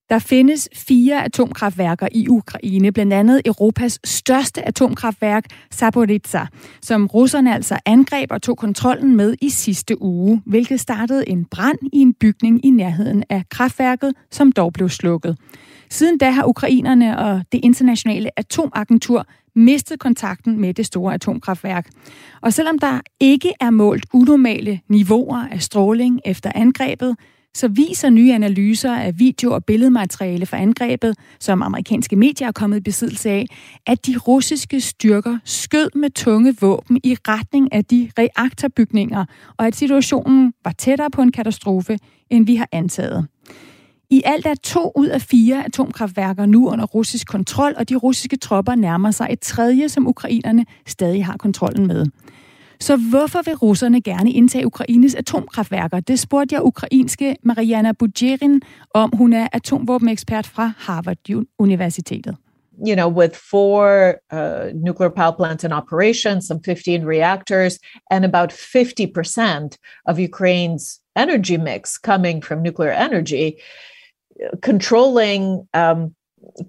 [0.09, 6.47] Der findes fire atomkraftværker i Ukraine, blandt andet Europas største atomkraftværk, Zaporizhzhia,
[6.81, 11.77] som russerne altså angreb og tog kontrollen med i sidste uge, hvilket startede en brand
[11.93, 15.37] i en bygning i nærheden af kraftværket, som dog blev slukket.
[15.89, 19.25] Siden da har ukrainerne og det internationale atomagentur
[19.55, 21.89] mistet kontakten med det store atomkraftværk.
[22.41, 27.15] Og selvom der ikke er målt unormale niveauer af stråling efter angrebet,
[27.55, 32.77] så viser nye analyser af video- og billedmateriale fra angrebet, som amerikanske medier er kommet
[32.77, 33.45] i besiddelse af,
[33.85, 39.25] at de russiske styrker skød med tunge våben i retning af de reaktorbygninger,
[39.57, 41.99] og at situationen var tættere på en katastrofe,
[42.29, 43.27] end vi har antaget.
[44.09, 48.37] I alt er to ud af fire atomkraftværker nu under russisk kontrol, og de russiske
[48.37, 52.05] tropper nærmer sig et tredje, som ukrainerne stadig har kontrollen med.
[52.85, 55.99] Så hvorfor vil russerne gerne indtage Ukraines atomkraftværker?
[55.99, 58.61] Det spurgte jeg ukrainske Mariana Budjerin
[58.93, 59.11] om.
[59.17, 62.35] Hun er atomvåbenekspert fra Harvard-universitetet.
[62.87, 67.79] you know, with four uh, nuclear power plants in operation, some 15 reactors,
[68.11, 73.57] and about 50% of Ukraine's energy mix coming from nuclear energy,
[74.61, 76.15] controlling um,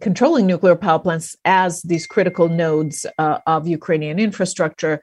[0.01, 5.01] controlling nuclear power plants as these critical nodes uh, of Ukrainian infrastructure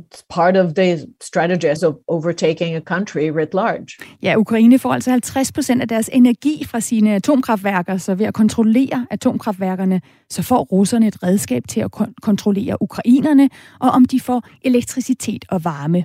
[0.00, 3.86] it's part of the strategies of overtaking a country writ large.
[4.22, 8.34] Ja, Ukraine får altså 50 procent af deres energi fra sine atomkraftværker, så ved at
[8.34, 13.48] kontrollere atomkraftværkerne, så får russerne et redskab til at kon- kontrollere ukrainerne,
[13.78, 16.04] og om de får elektricitet og varme.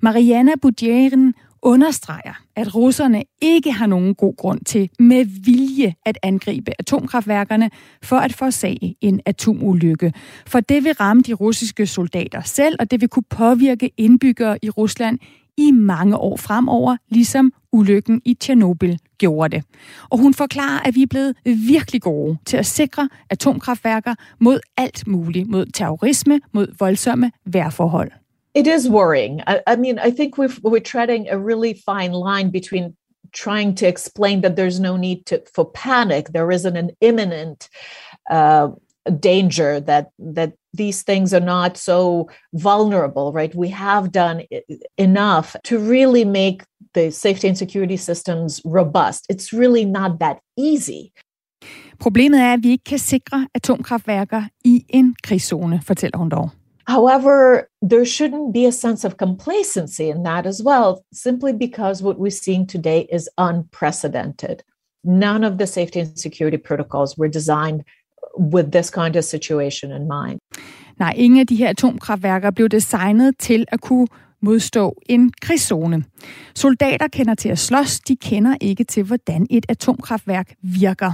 [0.00, 6.72] Mariana Budjerin understreger, at russerne ikke har nogen god grund til med vilje at angribe
[6.78, 7.70] atomkraftværkerne
[8.02, 10.12] for at forsage en atomulykke.
[10.46, 14.70] For det vil ramme de russiske soldater selv, og det vil kunne påvirke indbyggere i
[14.70, 15.18] Rusland
[15.56, 19.64] i mange år fremover, ligesom ulykken i Tjernobyl gjorde det.
[20.10, 25.06] Og hun forklarer, at vi er blevet virkelig gode til at sikre atomkraftværker mod alt
[25.06, 28.10] muligt, mod terrorisme, mod voldsomme vejrforhold.
[28.54, 29.42] It is worrying.
[29.46, 32.96] I, I mean, I think we've, we're treading a really fine line between
[33.32, 36.28] trying to explain that there's no need to, for panic.
[36.28, 37.68] There isn't an imminent
[38.28, 38.70] uh,
[39.18, 43.54] danger that that these things are not so vulnerable, right?
[43.54, 44.42] We have done
[44.98, 46.62] enough to really make
[46.94, 49.26] the safety and security systems robust.
[49.28, 51.12] It's really not that easy.
[51.98, 56.50] Problemet er, at vi ikke kan sikre atomkraftværker i en krigszone, fortæller hun dog.
[56.94, 62.16] However, there shouldn't be a sense of complacency in that as well, simply because what
[62.18, 64.56] we're seeing today is unprecedented.
[65.04, 67.80] None of the safety and security protocols were designed
[68.52, 70.38] with this kind of situation in mind.
[70.98, 74.06] Nej, ingen af de her atomkraftværker blev designet til at kunne
[74.42, 76.04] modstå en krigszone.
[76.54, 81.12] Soldater kender til at slås, de kender ikke til, hvordan et atomkraftværk virker.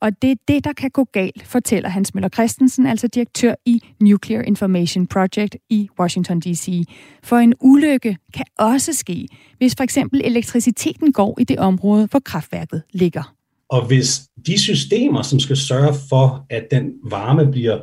[0.00, 3.80] Og det er det, der kan gå galt, fortæller Hans Møller Christensen, altså direktør i
[4.00, 6.84] Nuclear Information Project i Washington D.C.
[7.22, 12.20] For en ulykke kan også ske, hvis for eksempel elektriciteten går i det område, hvor
[12.20, 13.34] kraftværket ligger.
[13.68, 17.78] Og hvis de systemer, som skal sørge for, at den varme bliver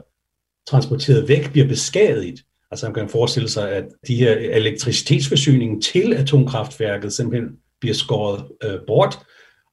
[0.67, 2.43] transporteret væk, bliver beskadiget.
[2.71, 7.49] Altså man kan forestille sig, at de her elektricitetsforsyningen til atomkraftværket simpelthen
[7.79, 9.19] bliver skåret øh, bort,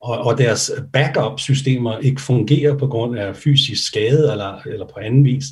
[0.03, 5.25] og, og deres backup-systemer ikke fungerer på grund af fysisk skade eller, eller på anden
[5.25, 5.45] vis,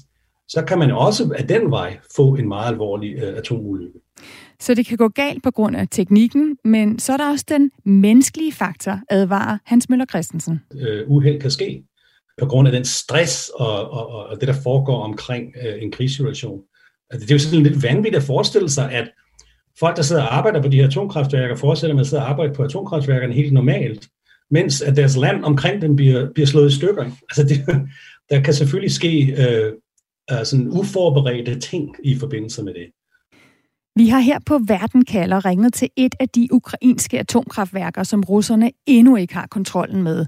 [0.48, 3.98] så kan man også af den vej få en meget alvorlig øh, atomulykke.
[4.60, 7.70] Så det kan gå galt på grund af teknikken, men så er der også den
[7.84, 10.60] menneskelige faktor, advarer Hans Møller Christensen.
[10.80, 11.82] Øh, uheld kan ske
[12.38, 16.60] på grund af den stress og, og, og det, der foregår omkring øh, en krigssituation.
[17.10, 19.10] Altså, det er jo sådan lidt vanvittigt at forestille sig, at
[19.78, 22.54] folk, der sidder og arbejder på de her atomkraftværker, fortsætter med at sidde og arbejde
[22.54, 24.08] på atomkraftværkerne helt normalt,
[24.50, 27.04] mens at deres land omkring dem bliver, bliver slået i stykker.
[27.04, 27.64] Altså, det,
[28.30, 29.72] der kan selvfølgelig ske øh,
[30.32, 32.86] øh sådan uforberedte ting i forbindelse med det.
[33.98, 38.70] Vi har her på Verden kalder ringet til et af de ukrainske atomkraftværker, som russerne
[38.86, 40.26] endnu ikke har kontrollen med.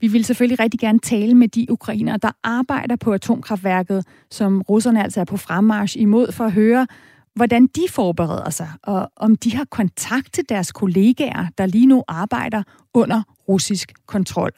[0.00, 5.02] Vi vil selvfølgelig rigtig gerne tale med de ukrainere, der arbejder på atomkraftværket, som russerne
[5.02, 6.86] altså er på fremmarsch imod, for at høre,
[7.34, 12.04] hvordan de forbereder sig, og om de har kontakt til deres kollegaer, der lige nu
[12.08, 12.62] arbejder
[12.94, 14.50] under russisk kontrol.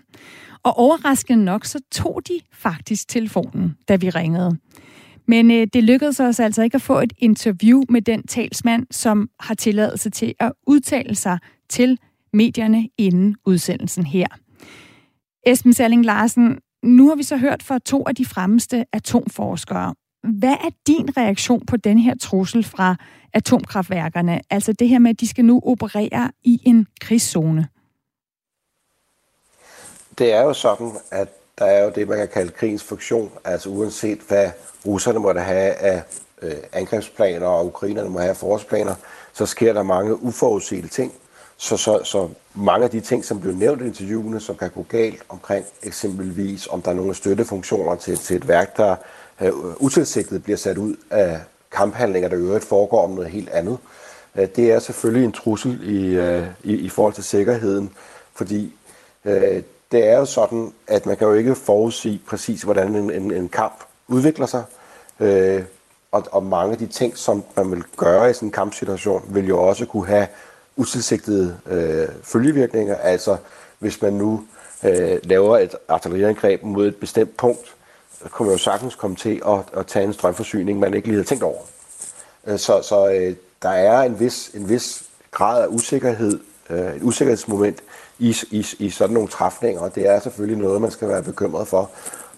[0.62, 4.58] Og overraskende nok, så tog de faktisk telefonen, da vi ringede.
[5.32, 9.30] Men øh, det lykkedes os altså ikke at få et interview med den talsmand, som
[9.40, 11.98] har tilladelse til at udtale sig til
[12.32, 14.26] medierne inden udsendelsen her.
[15.46, 19.94] Esben Salling Larsen, nu har vi så hørt fra to af de fremmeste atomforskere.
[20.38, 22.96] Hvad er din reaktion på den her trussel fra
[23.32, 24.40] atomkraftværkerne?
[24.50, 27.68] Altså det her med, at de skal nu operere i en krigszone.
[30.18, 31.28] Det er jo sådan, at
[31.62, 33.30] der er jo det, man kan kalde krigens funktion.
[33.44, 34.50] Altså uanset hvad
[34.86, 36.02] russerne måtte have af
[36.42, 38.94] øh, angrebsplaner, og ukrainerne må have forårsplaner,
[39.32, 41.12] så sker der mange uforudsete ting.
[41.56, 44.86] Så, så, så mange af de ting, som blev nævnt i interviewene, som kan gå
[44.88, 48.96] galt omkring eksempelvis, om der er nogle støttefunktioner til, til et værk, der
[49.40, 51.40] øh, utilsigtet bliver sat ud af
[51.72, 53.78] kamphandlinger, der i øvrigt foregår om noget helt andet.
[54.36, 57.90] Øh, det er selvfølgelig en trussel i, øh, i, i forhold til sikkerheden,
[58.34, 58.72] fordi
[59.24, 59.62] øh,
[59.92, 63.48] det er jo sådan, at man kan jo ikke forudsige præcis, hvordan en, en, en
[63.48, 64.64] kamp udvikler sig.
[65.20, 65.62] Øh,
[66.12, 69.46] og, og mange af de ting, som man vil gøre i sådan en kampsituation, vil
[69.46, 70.26] jo også kunne have
[70.76, 72.96] utilsigtede øh, følgevirkninger.
[72.96, 73.36] Altså
[73.78, 74.44] hvis man nu
[74.84, 77.74] øh, laver et artilleriangreb mod et bestemt punkt,
[78.22, 81.16] så kunne man jo sagtens komme til at, at tage en strømforsyning, man ikke lige
[81.16, 81.60] havde tænkt over.
[82.46, 86.40] Øh, så så øh, der er en vis, en vis grad af usikkerhed,
[86.70, 87.82] øh, et usikkerhedsmoment
[88.22, 91.68] i, i, i sådan nogle træfninger, og det er selvfølgelig noget, man skal være bekymret
[91.68, 91.90] for.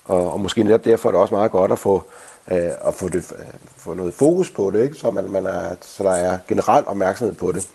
[0.05, 2.05] Og, og måske netop derfor er det også meget godt at få,
[2.53, 4.97] øh, at få, det, øh, få noget fokus på det, ikke?
[4.97, 7.69] Så, man, man er, så der er generelt opmærksomhed på det.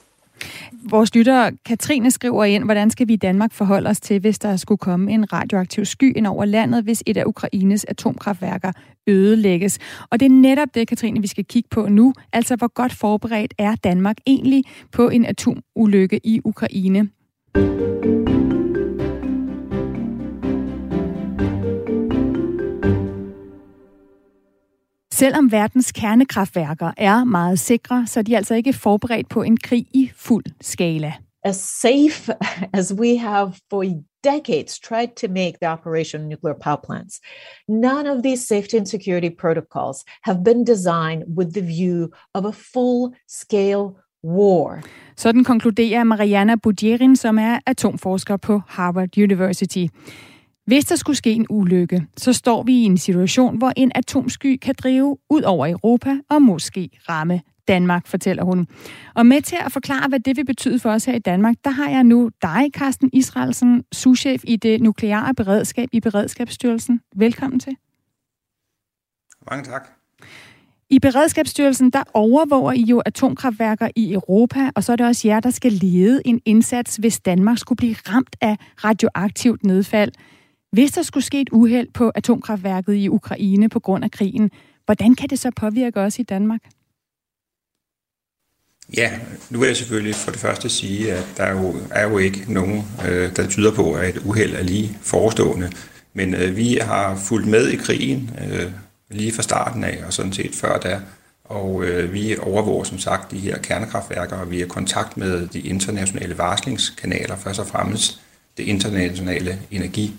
[0.89, 4.57] Vores lytter Katrine skriver ind, hvordan skal vi i Danmark forholde os til, hvis der
[4.57, 8.71] skulle komme en radioaktiv sky ind over landet, hvis et af Ukraines atomkraftværker
[9.07, 9.79] ødelægges.
[10.09, 12.13] Og det er netop det, Katrine, vi skal kigge på nu.
[12.33, 17.09] Altså, hvor godt forberedt er Danmark egentlig på en atomulykke i Ukraine?
[25.19, 29.85] Selvom verdens kernekraftværker er meget sikre, så er de altså ikke forberedt på en krig
[29.93, 31.13] i fuld skala.
[31.43, 32.33] As safe
[32.79, 33.83] as we have for
[34.23, 37.19] decades tried to make the operation of nuclear power plants,
[37.67, 42.51] none of these safety and security protocols have been designed with the view of a
[42.73, 43.85] full-scale
[44.23, 44.81] war.
[45.17, 49.87] Sådan konkluderer Mariana Budjerin, som er atomforsker på Harvard University.
[50.69, 54.57] Hvis der skulle ske en ulykke, så står vi i en situation, hvor en atomsky
[54.57, 58.67] kan drive ud over Europa og måske ramme Danmark, fortæller hun.
[59.15, 61.69] Og med til at forklare, hvad det vil betyde for os her i Danmark, der
[61.69, 67.01] har jeg nu dig, Carsten Israelsen, souschef i det nukleare beredskab i Beredskabsstyrelsen.
[67.15, 67.75] Velkommen til.
[69.51, 69.89] Mange tak.
[70.89, 75.39] I Beredskabsstyrelsen, der overvåger I jo atomkraftværker i Europa, og så er det også jer,
[75.39, 80.11] der skal lede en indsats, hvis Danmark skulle blive ramt af radioaktivt nedfald.
[80.71, 84.51] Hvis der skulle ske et uheld på atomkraftværket i Ukraine på grund af krigen,
[84.85, 86.61] hvordan kan det så påvirke os i Danmark?
[88.97, 92.53] Ja, nu vil jeg selvfølgelig for det første sige, at der jo, er jo ikke
[92.53, 95.71] nogen, øh, der tyder på, at et uheld er lige forestående.
[96.13, 98.71] Men øh, vi har fulgt med i krigen øh,
[99.09, 101.01] lige fra starten af, og sådan set før da.
[101.43, 105.47] Og øh, vi overvåger som sagt de her kernekraftværker, og vi er i kontakt med
[105.47, 108.21] de internationale varslingskanaler, først og fremmest
[108.57, 110.15] det internationale energi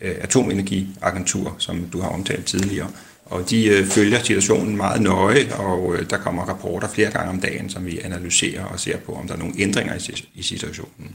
[0.00, 2.90] Øh, atomenergiagentur, som du har omtalt tidligere.
[3.24, 7.40] Og de øh, følger situationen meget nøje, og øh, der kommer rapporter flere gange om
[7.40, 11.14] dagen, som vi analyserer og ser på, om der er nogle ændringer i, i situationen.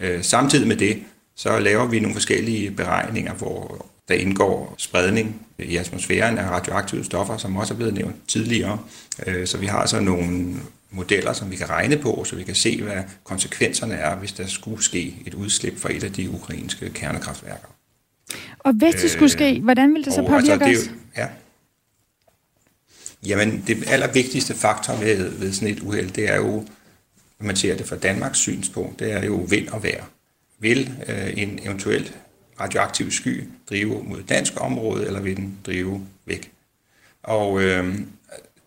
[0.00, 1.02] Øh, samtidig med det,
[1.36, 7.36] så laver vi nogle forskellige beregninger, hvor Der indgår spredning i atmosfæren af radioaktive stoffer,
[7.36, 8.78] som også er blevet nævnt tidligere.
[9.26, 10.54] Øh, så vi har så nogle
[10.90, 14.46] modeller, som vi kan regne på, så vi kan se, hvad konsekvenserne er, hvis der
[14.46, 17.77] skulle ske et udslip fra et af de ukrainske kernekraftværker.
[18.58, 20.90] Og hvis det skulle ske, hvordan vil det så påvirke altså, det, os?
[21.16, 21.28] Ja.
[23.26, 26.66] Jamen, det allervigtigste faktor ved, ved sådan et uheld, det er jo,
[27.38, 30.04] når man ser det fra Danmarks synspunkt, det er jo vind og vejr.
[30.58, 32.18] Vil øh, en eventuelt
[32.60, 36.52] radioaktiv sky drive mod dansk område, eller vil den drive væk?
[37.22, 37.98] Og øh,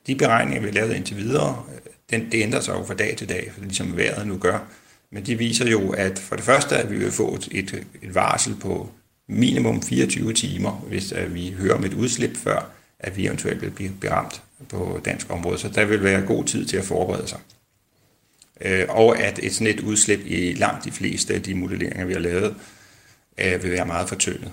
[0.08, 1.66] de beregninger, vi har lavet indtil videre,
[2.10, 4.60] den, det ændrer sig jo fra dag til dag, ligesom vejret nu gør.
[5.12, 8.56] Men de viser jo, at for det første, at vi vil få et, et varsel
[8.56, 8.90] på
[9.32, 13.70] minimum 24 timer, hvis at vi hører om et udslip før, at vi eventuelt vil
[13.70, 15.58] blive ramt på dansk område.
[15.58, 17.40] Så der vil være god tid til at forberede sig.
[18.62, 22.14] Øh, og at et sådan et udslip i langt de fleste af de modelleringer, vi
[22.14, 22.56] har lavet,
[23.38, 24.52] øh, vil være meget fortyndet.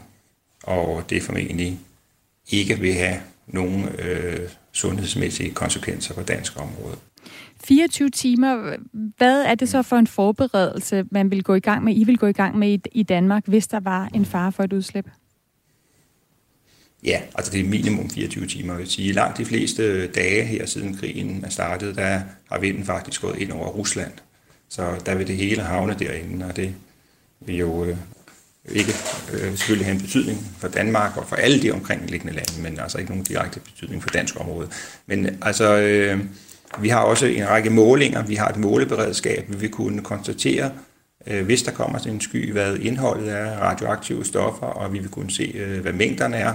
[0.63, 1.81] Og det formentlig
[2.51, 6.97] ikke vil have nogen øh, sundhedsmæssige konsekvenser på dansk område.
[7.65, 11.97] 24 timer, hvad er det så for en forberedelse, man vil gå i gang med,
[11.97, 14.63] I vil gå i gang med i, i Danmark, hvis der var en fare for
[14.63, 15.07] et udslip?
[17.05, 18.73] Ja, altså det er minimum 24 timer.
[18.73, 22.21] Jeg vil sige, langt de fleste dage her siden krigen er startet, der
[22.53, 24.13] har vinden faktisk gået ind over Rusland.
[24.69, 26.75] Så der vil det hele havne derinde, og det
[27.41, 27.97] vil jo øh,
[28.71, 28.93] ikke
[29.33, 32.99] øh, selvfølgelig have en betydning for Danmark og for alle de omkringliggende lande, men altså
[32.99, 34.69] ikke nogen direkte betydning for dansk område.
[35.07, 36.19] Men altså, øh,
[36.81, 40.71] vi har også en række målinger, vi har et måleberedskab, vi vil kunne konstatere,
[41.27, 44.99] øh, hvis der kommer sådan en sky, hvad indholdet er af radioaktive stoffer, og vi
[44.99, 46.55] vil kunne se, øh, hvad mængderne er.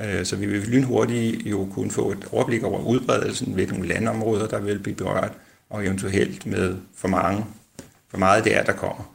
[0.00, 4.60] Øh, så vi vil lynhurtigt jo kunne få et overblik over udbredelsen, hvilke landområder, der
[4.60, 5.32] vil blive berørt,
[5.70, 7.44] og eventuelt med for mange,
[8.10, 9.10] for meget det er, der kommer.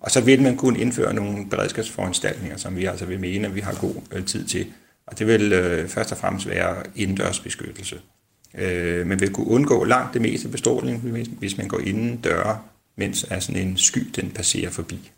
[0.00, 3.60] Og så vil man kunne indføre nogle beredskabsforanstaltninger, som vi altså vil mene, at vi
[3.60, 4.66] har god tid til.
[5.06, 8.00] Og det vil først og fremmest være indendørsbeskyttelse.
[8.58, 10.98] Øh, man vil kunne undgå langt det meste bestråling,
[11.38, 12.58] hvis man går inden døre,
[12.96, 15.10] mens er sådan en sky den passerer forbi.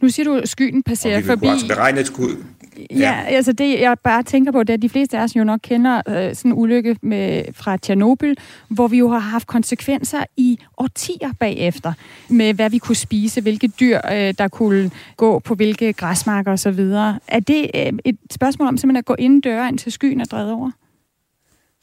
[0.00, 1.46] Nu siger du, at skyen passerer forbi.
[1.46, 1.68] Og vi forbi.
[1.68, 2.44] beregne et skud.
[2.90, 2.96] Ja.
[2.98, 5.44] ja, altså det, jeg bare tænker på, det er, at de fleste af os jo
[5.44, 8.34] nok kender øh, sådan en ulykke med, fra Tjernobyl,
[8.68, 11.92] hvor vi jo har haft konsekvenser i årtier bagefter,
[12.28, 16.80] med hvad vi kunne spise, hvilke dyr, øh, der kunne gå på hvilke græsmarker osv.
[17.28, 20.52] Er det øh, et spørgsmål om simpelthen at gå ind døre, indtil skyen er drevet
[20.52, 20.70] over?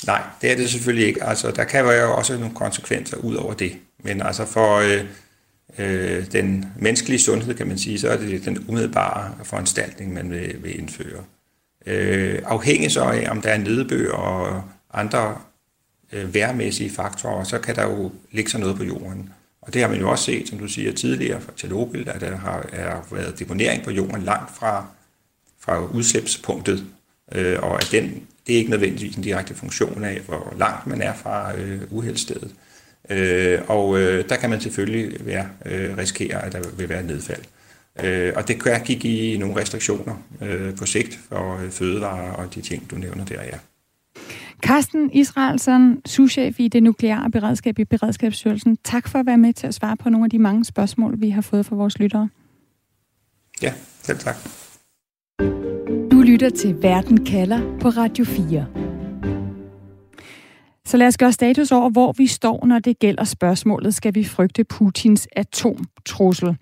[0.07, 1.23] Nej, det er det selvfølgelig ikke.
[1.23, 3.77] Altså, der kan være jo også nogle konsekvenser ud over det.
[4.03, 5.05] Men altså for øh,
[5.77, 10.63] øh, den menneskelige sundhed, kan man sige, så er det den umiddelbare foranstaltning, man vil,
[10.63, 11.23] vil indføre.
[11.85, 15.37] Øh, afhængig så af, om der er nedbør og andre
[16.11, 19.29] øh, værmæssige faktorer, så kan der jo ligge sig noget på jorden.
[19.61, 22.35] Og det har man jo også set, som du siger tidligere fra Tjernobyl, at der
[22.35, 24.85] har, er været deponering på jorden langt fra,
[25.59, 26.85] fra udslipspunktet,
[27.31, 31.01] øh, og at den det er ikke nødvendigvis en direkte funktion af, hvor langt man
[31.01, 32.51] er fra øh, uheldstedet.
[33.09, 37.43] Øh, og øh, der kan man selvfølgelig være, øh, risikere, at der vil være nedfald.
[38.03, 42.55] Øh, og det kan give i nogle restriktioner øh, på sigt for øh, fødevarer og
[42.55, 43.57] de ting, du nævner der, ja.
[44.61, 48.77] Carsten Israelsen, souschef i det nukleare beredskab i Beredskabsstyrelsen.
[48.83, 51.29] Tak for at være med til at svare på nogle af de mange spørgsmål, vi
[51.29, 52.29] har fået fra vores lyttere.
[53.61, 54.35] Ja, selv tak
[56.13, 58.65] du lytter til Verden kalder på Radio 4.
[60.85, 64.23] Så lad os gøre status over, hvor vi står, når det gælder spørgsmålet, skal vi
[64.23, 66.57] frygte Putins atomtrussel?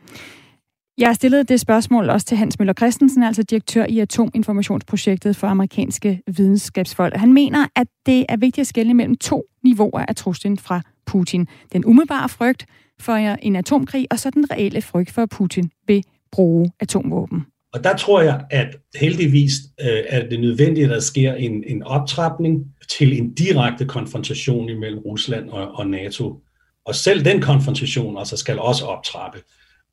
[0.97, 5.47] Jeg har stillet det spørgsmål også til Hans Møller Christensen, altså direktør i Atominformationsprojektet for
[5.47, 7.15] amerikanske videnskabsfolk.
[7.15, 11.47] Han mener, at det er vigtigt at skelne mellem to niveauer af truslen fra Putin.
[11.73, 12.65] Den umiddelbare frygt
[12.99, 17.45] for en atomkrig, og så den reelle frygt for, at Putin vil bruge atomvåben.
[17.74, 19.51] Og der tror jeg, at heldigvis
[19.82, 24.99] øh, er det nødvendigt, at der sker en, en optrapning til en direkte konfrontation imellem
[24.99, 26.41] Rusland og, og NATO.
[26.86, 29.39] Og selv den konfrontation altså skal også optrappe,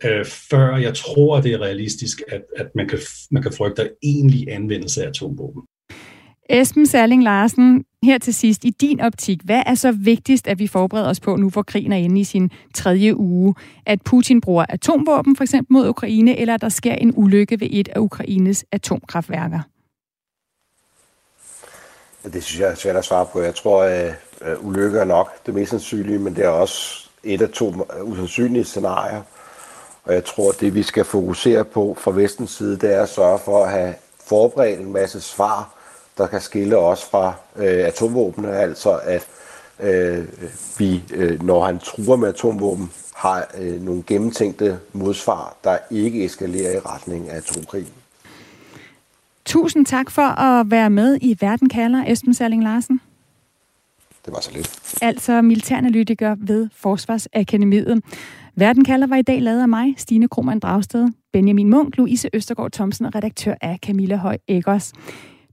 [0.05, 2.99] øh, før jeg tror, det er realistisk, at, at man, kan,
[3.31, 5.62] man kan frygte egentlig anvendelse af atomvåben.
[6.51, 10.66] Esben Serling Larsen, her til sidst, i din optik, hvad er så vigtigst, at vi
[10.66, 13.55] forbereder os på nu, hvor krigen er inde i sin tredje uge?
[13.86, 17.68] At Putin bruger atomvåben for eksempel mod Ukraine, eller at der sker en ulykke ved
[17.70, 19.61] et af Ukraines atomkraftværker?
[22.24, 23.40] Det synes jeg er svært at svare på.
[23.40, 27.09] Jeg tror, øh, øh, at ulykke er nok det mest sandsynlige, men det er også
[27.24, 29.22] et af to usandsynlige scenarier.
[30.05, 33.09] Og jeg tror, at det vi skal fokusere på fra vestens side, det er at
[33.09, 33.94] sørge for at have
[34.28, 35.78] forberedt en masse svar
[36.19, 39.27] der kan skille os fra øh, atomvåbne, altså at
[39.81, 40.25] øh,
[40.79, 46.77] vi, øh, når han truer med atomvåben, har øh, nogle gennemtænkte modsvar, der ikke eskalerer
[46.77, 47.93] i retning af atomkrigen.
[49.45, 53.01] Tusind tak for at være med i Verden kalder, Esben Salling Larsen.
[54.27, 54.99] Det var så lidt.
[55.03, 58.03] Altså militæranalytiker ved Forsvarsakademiet.
[58.57, 62.71] Verden kalder var i dag lavet af mig, Stine Krohmann Dragsted, Benjamin Munk, Louise Østergaard
[62.73, 64.93] Thomsen og redaktør af Camilla Høj Eggers.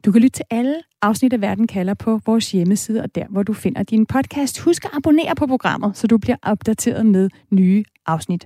[0.06, 3.44] Du kan lytte til alle afsnit af Verden kalder på vores hjemmeside og der, hvor
[3.44, 4.60] du finder din podcast.
[4.60, 8.46] Husk at abonnere på programmet, så du bliver opdateret med nye afsnit.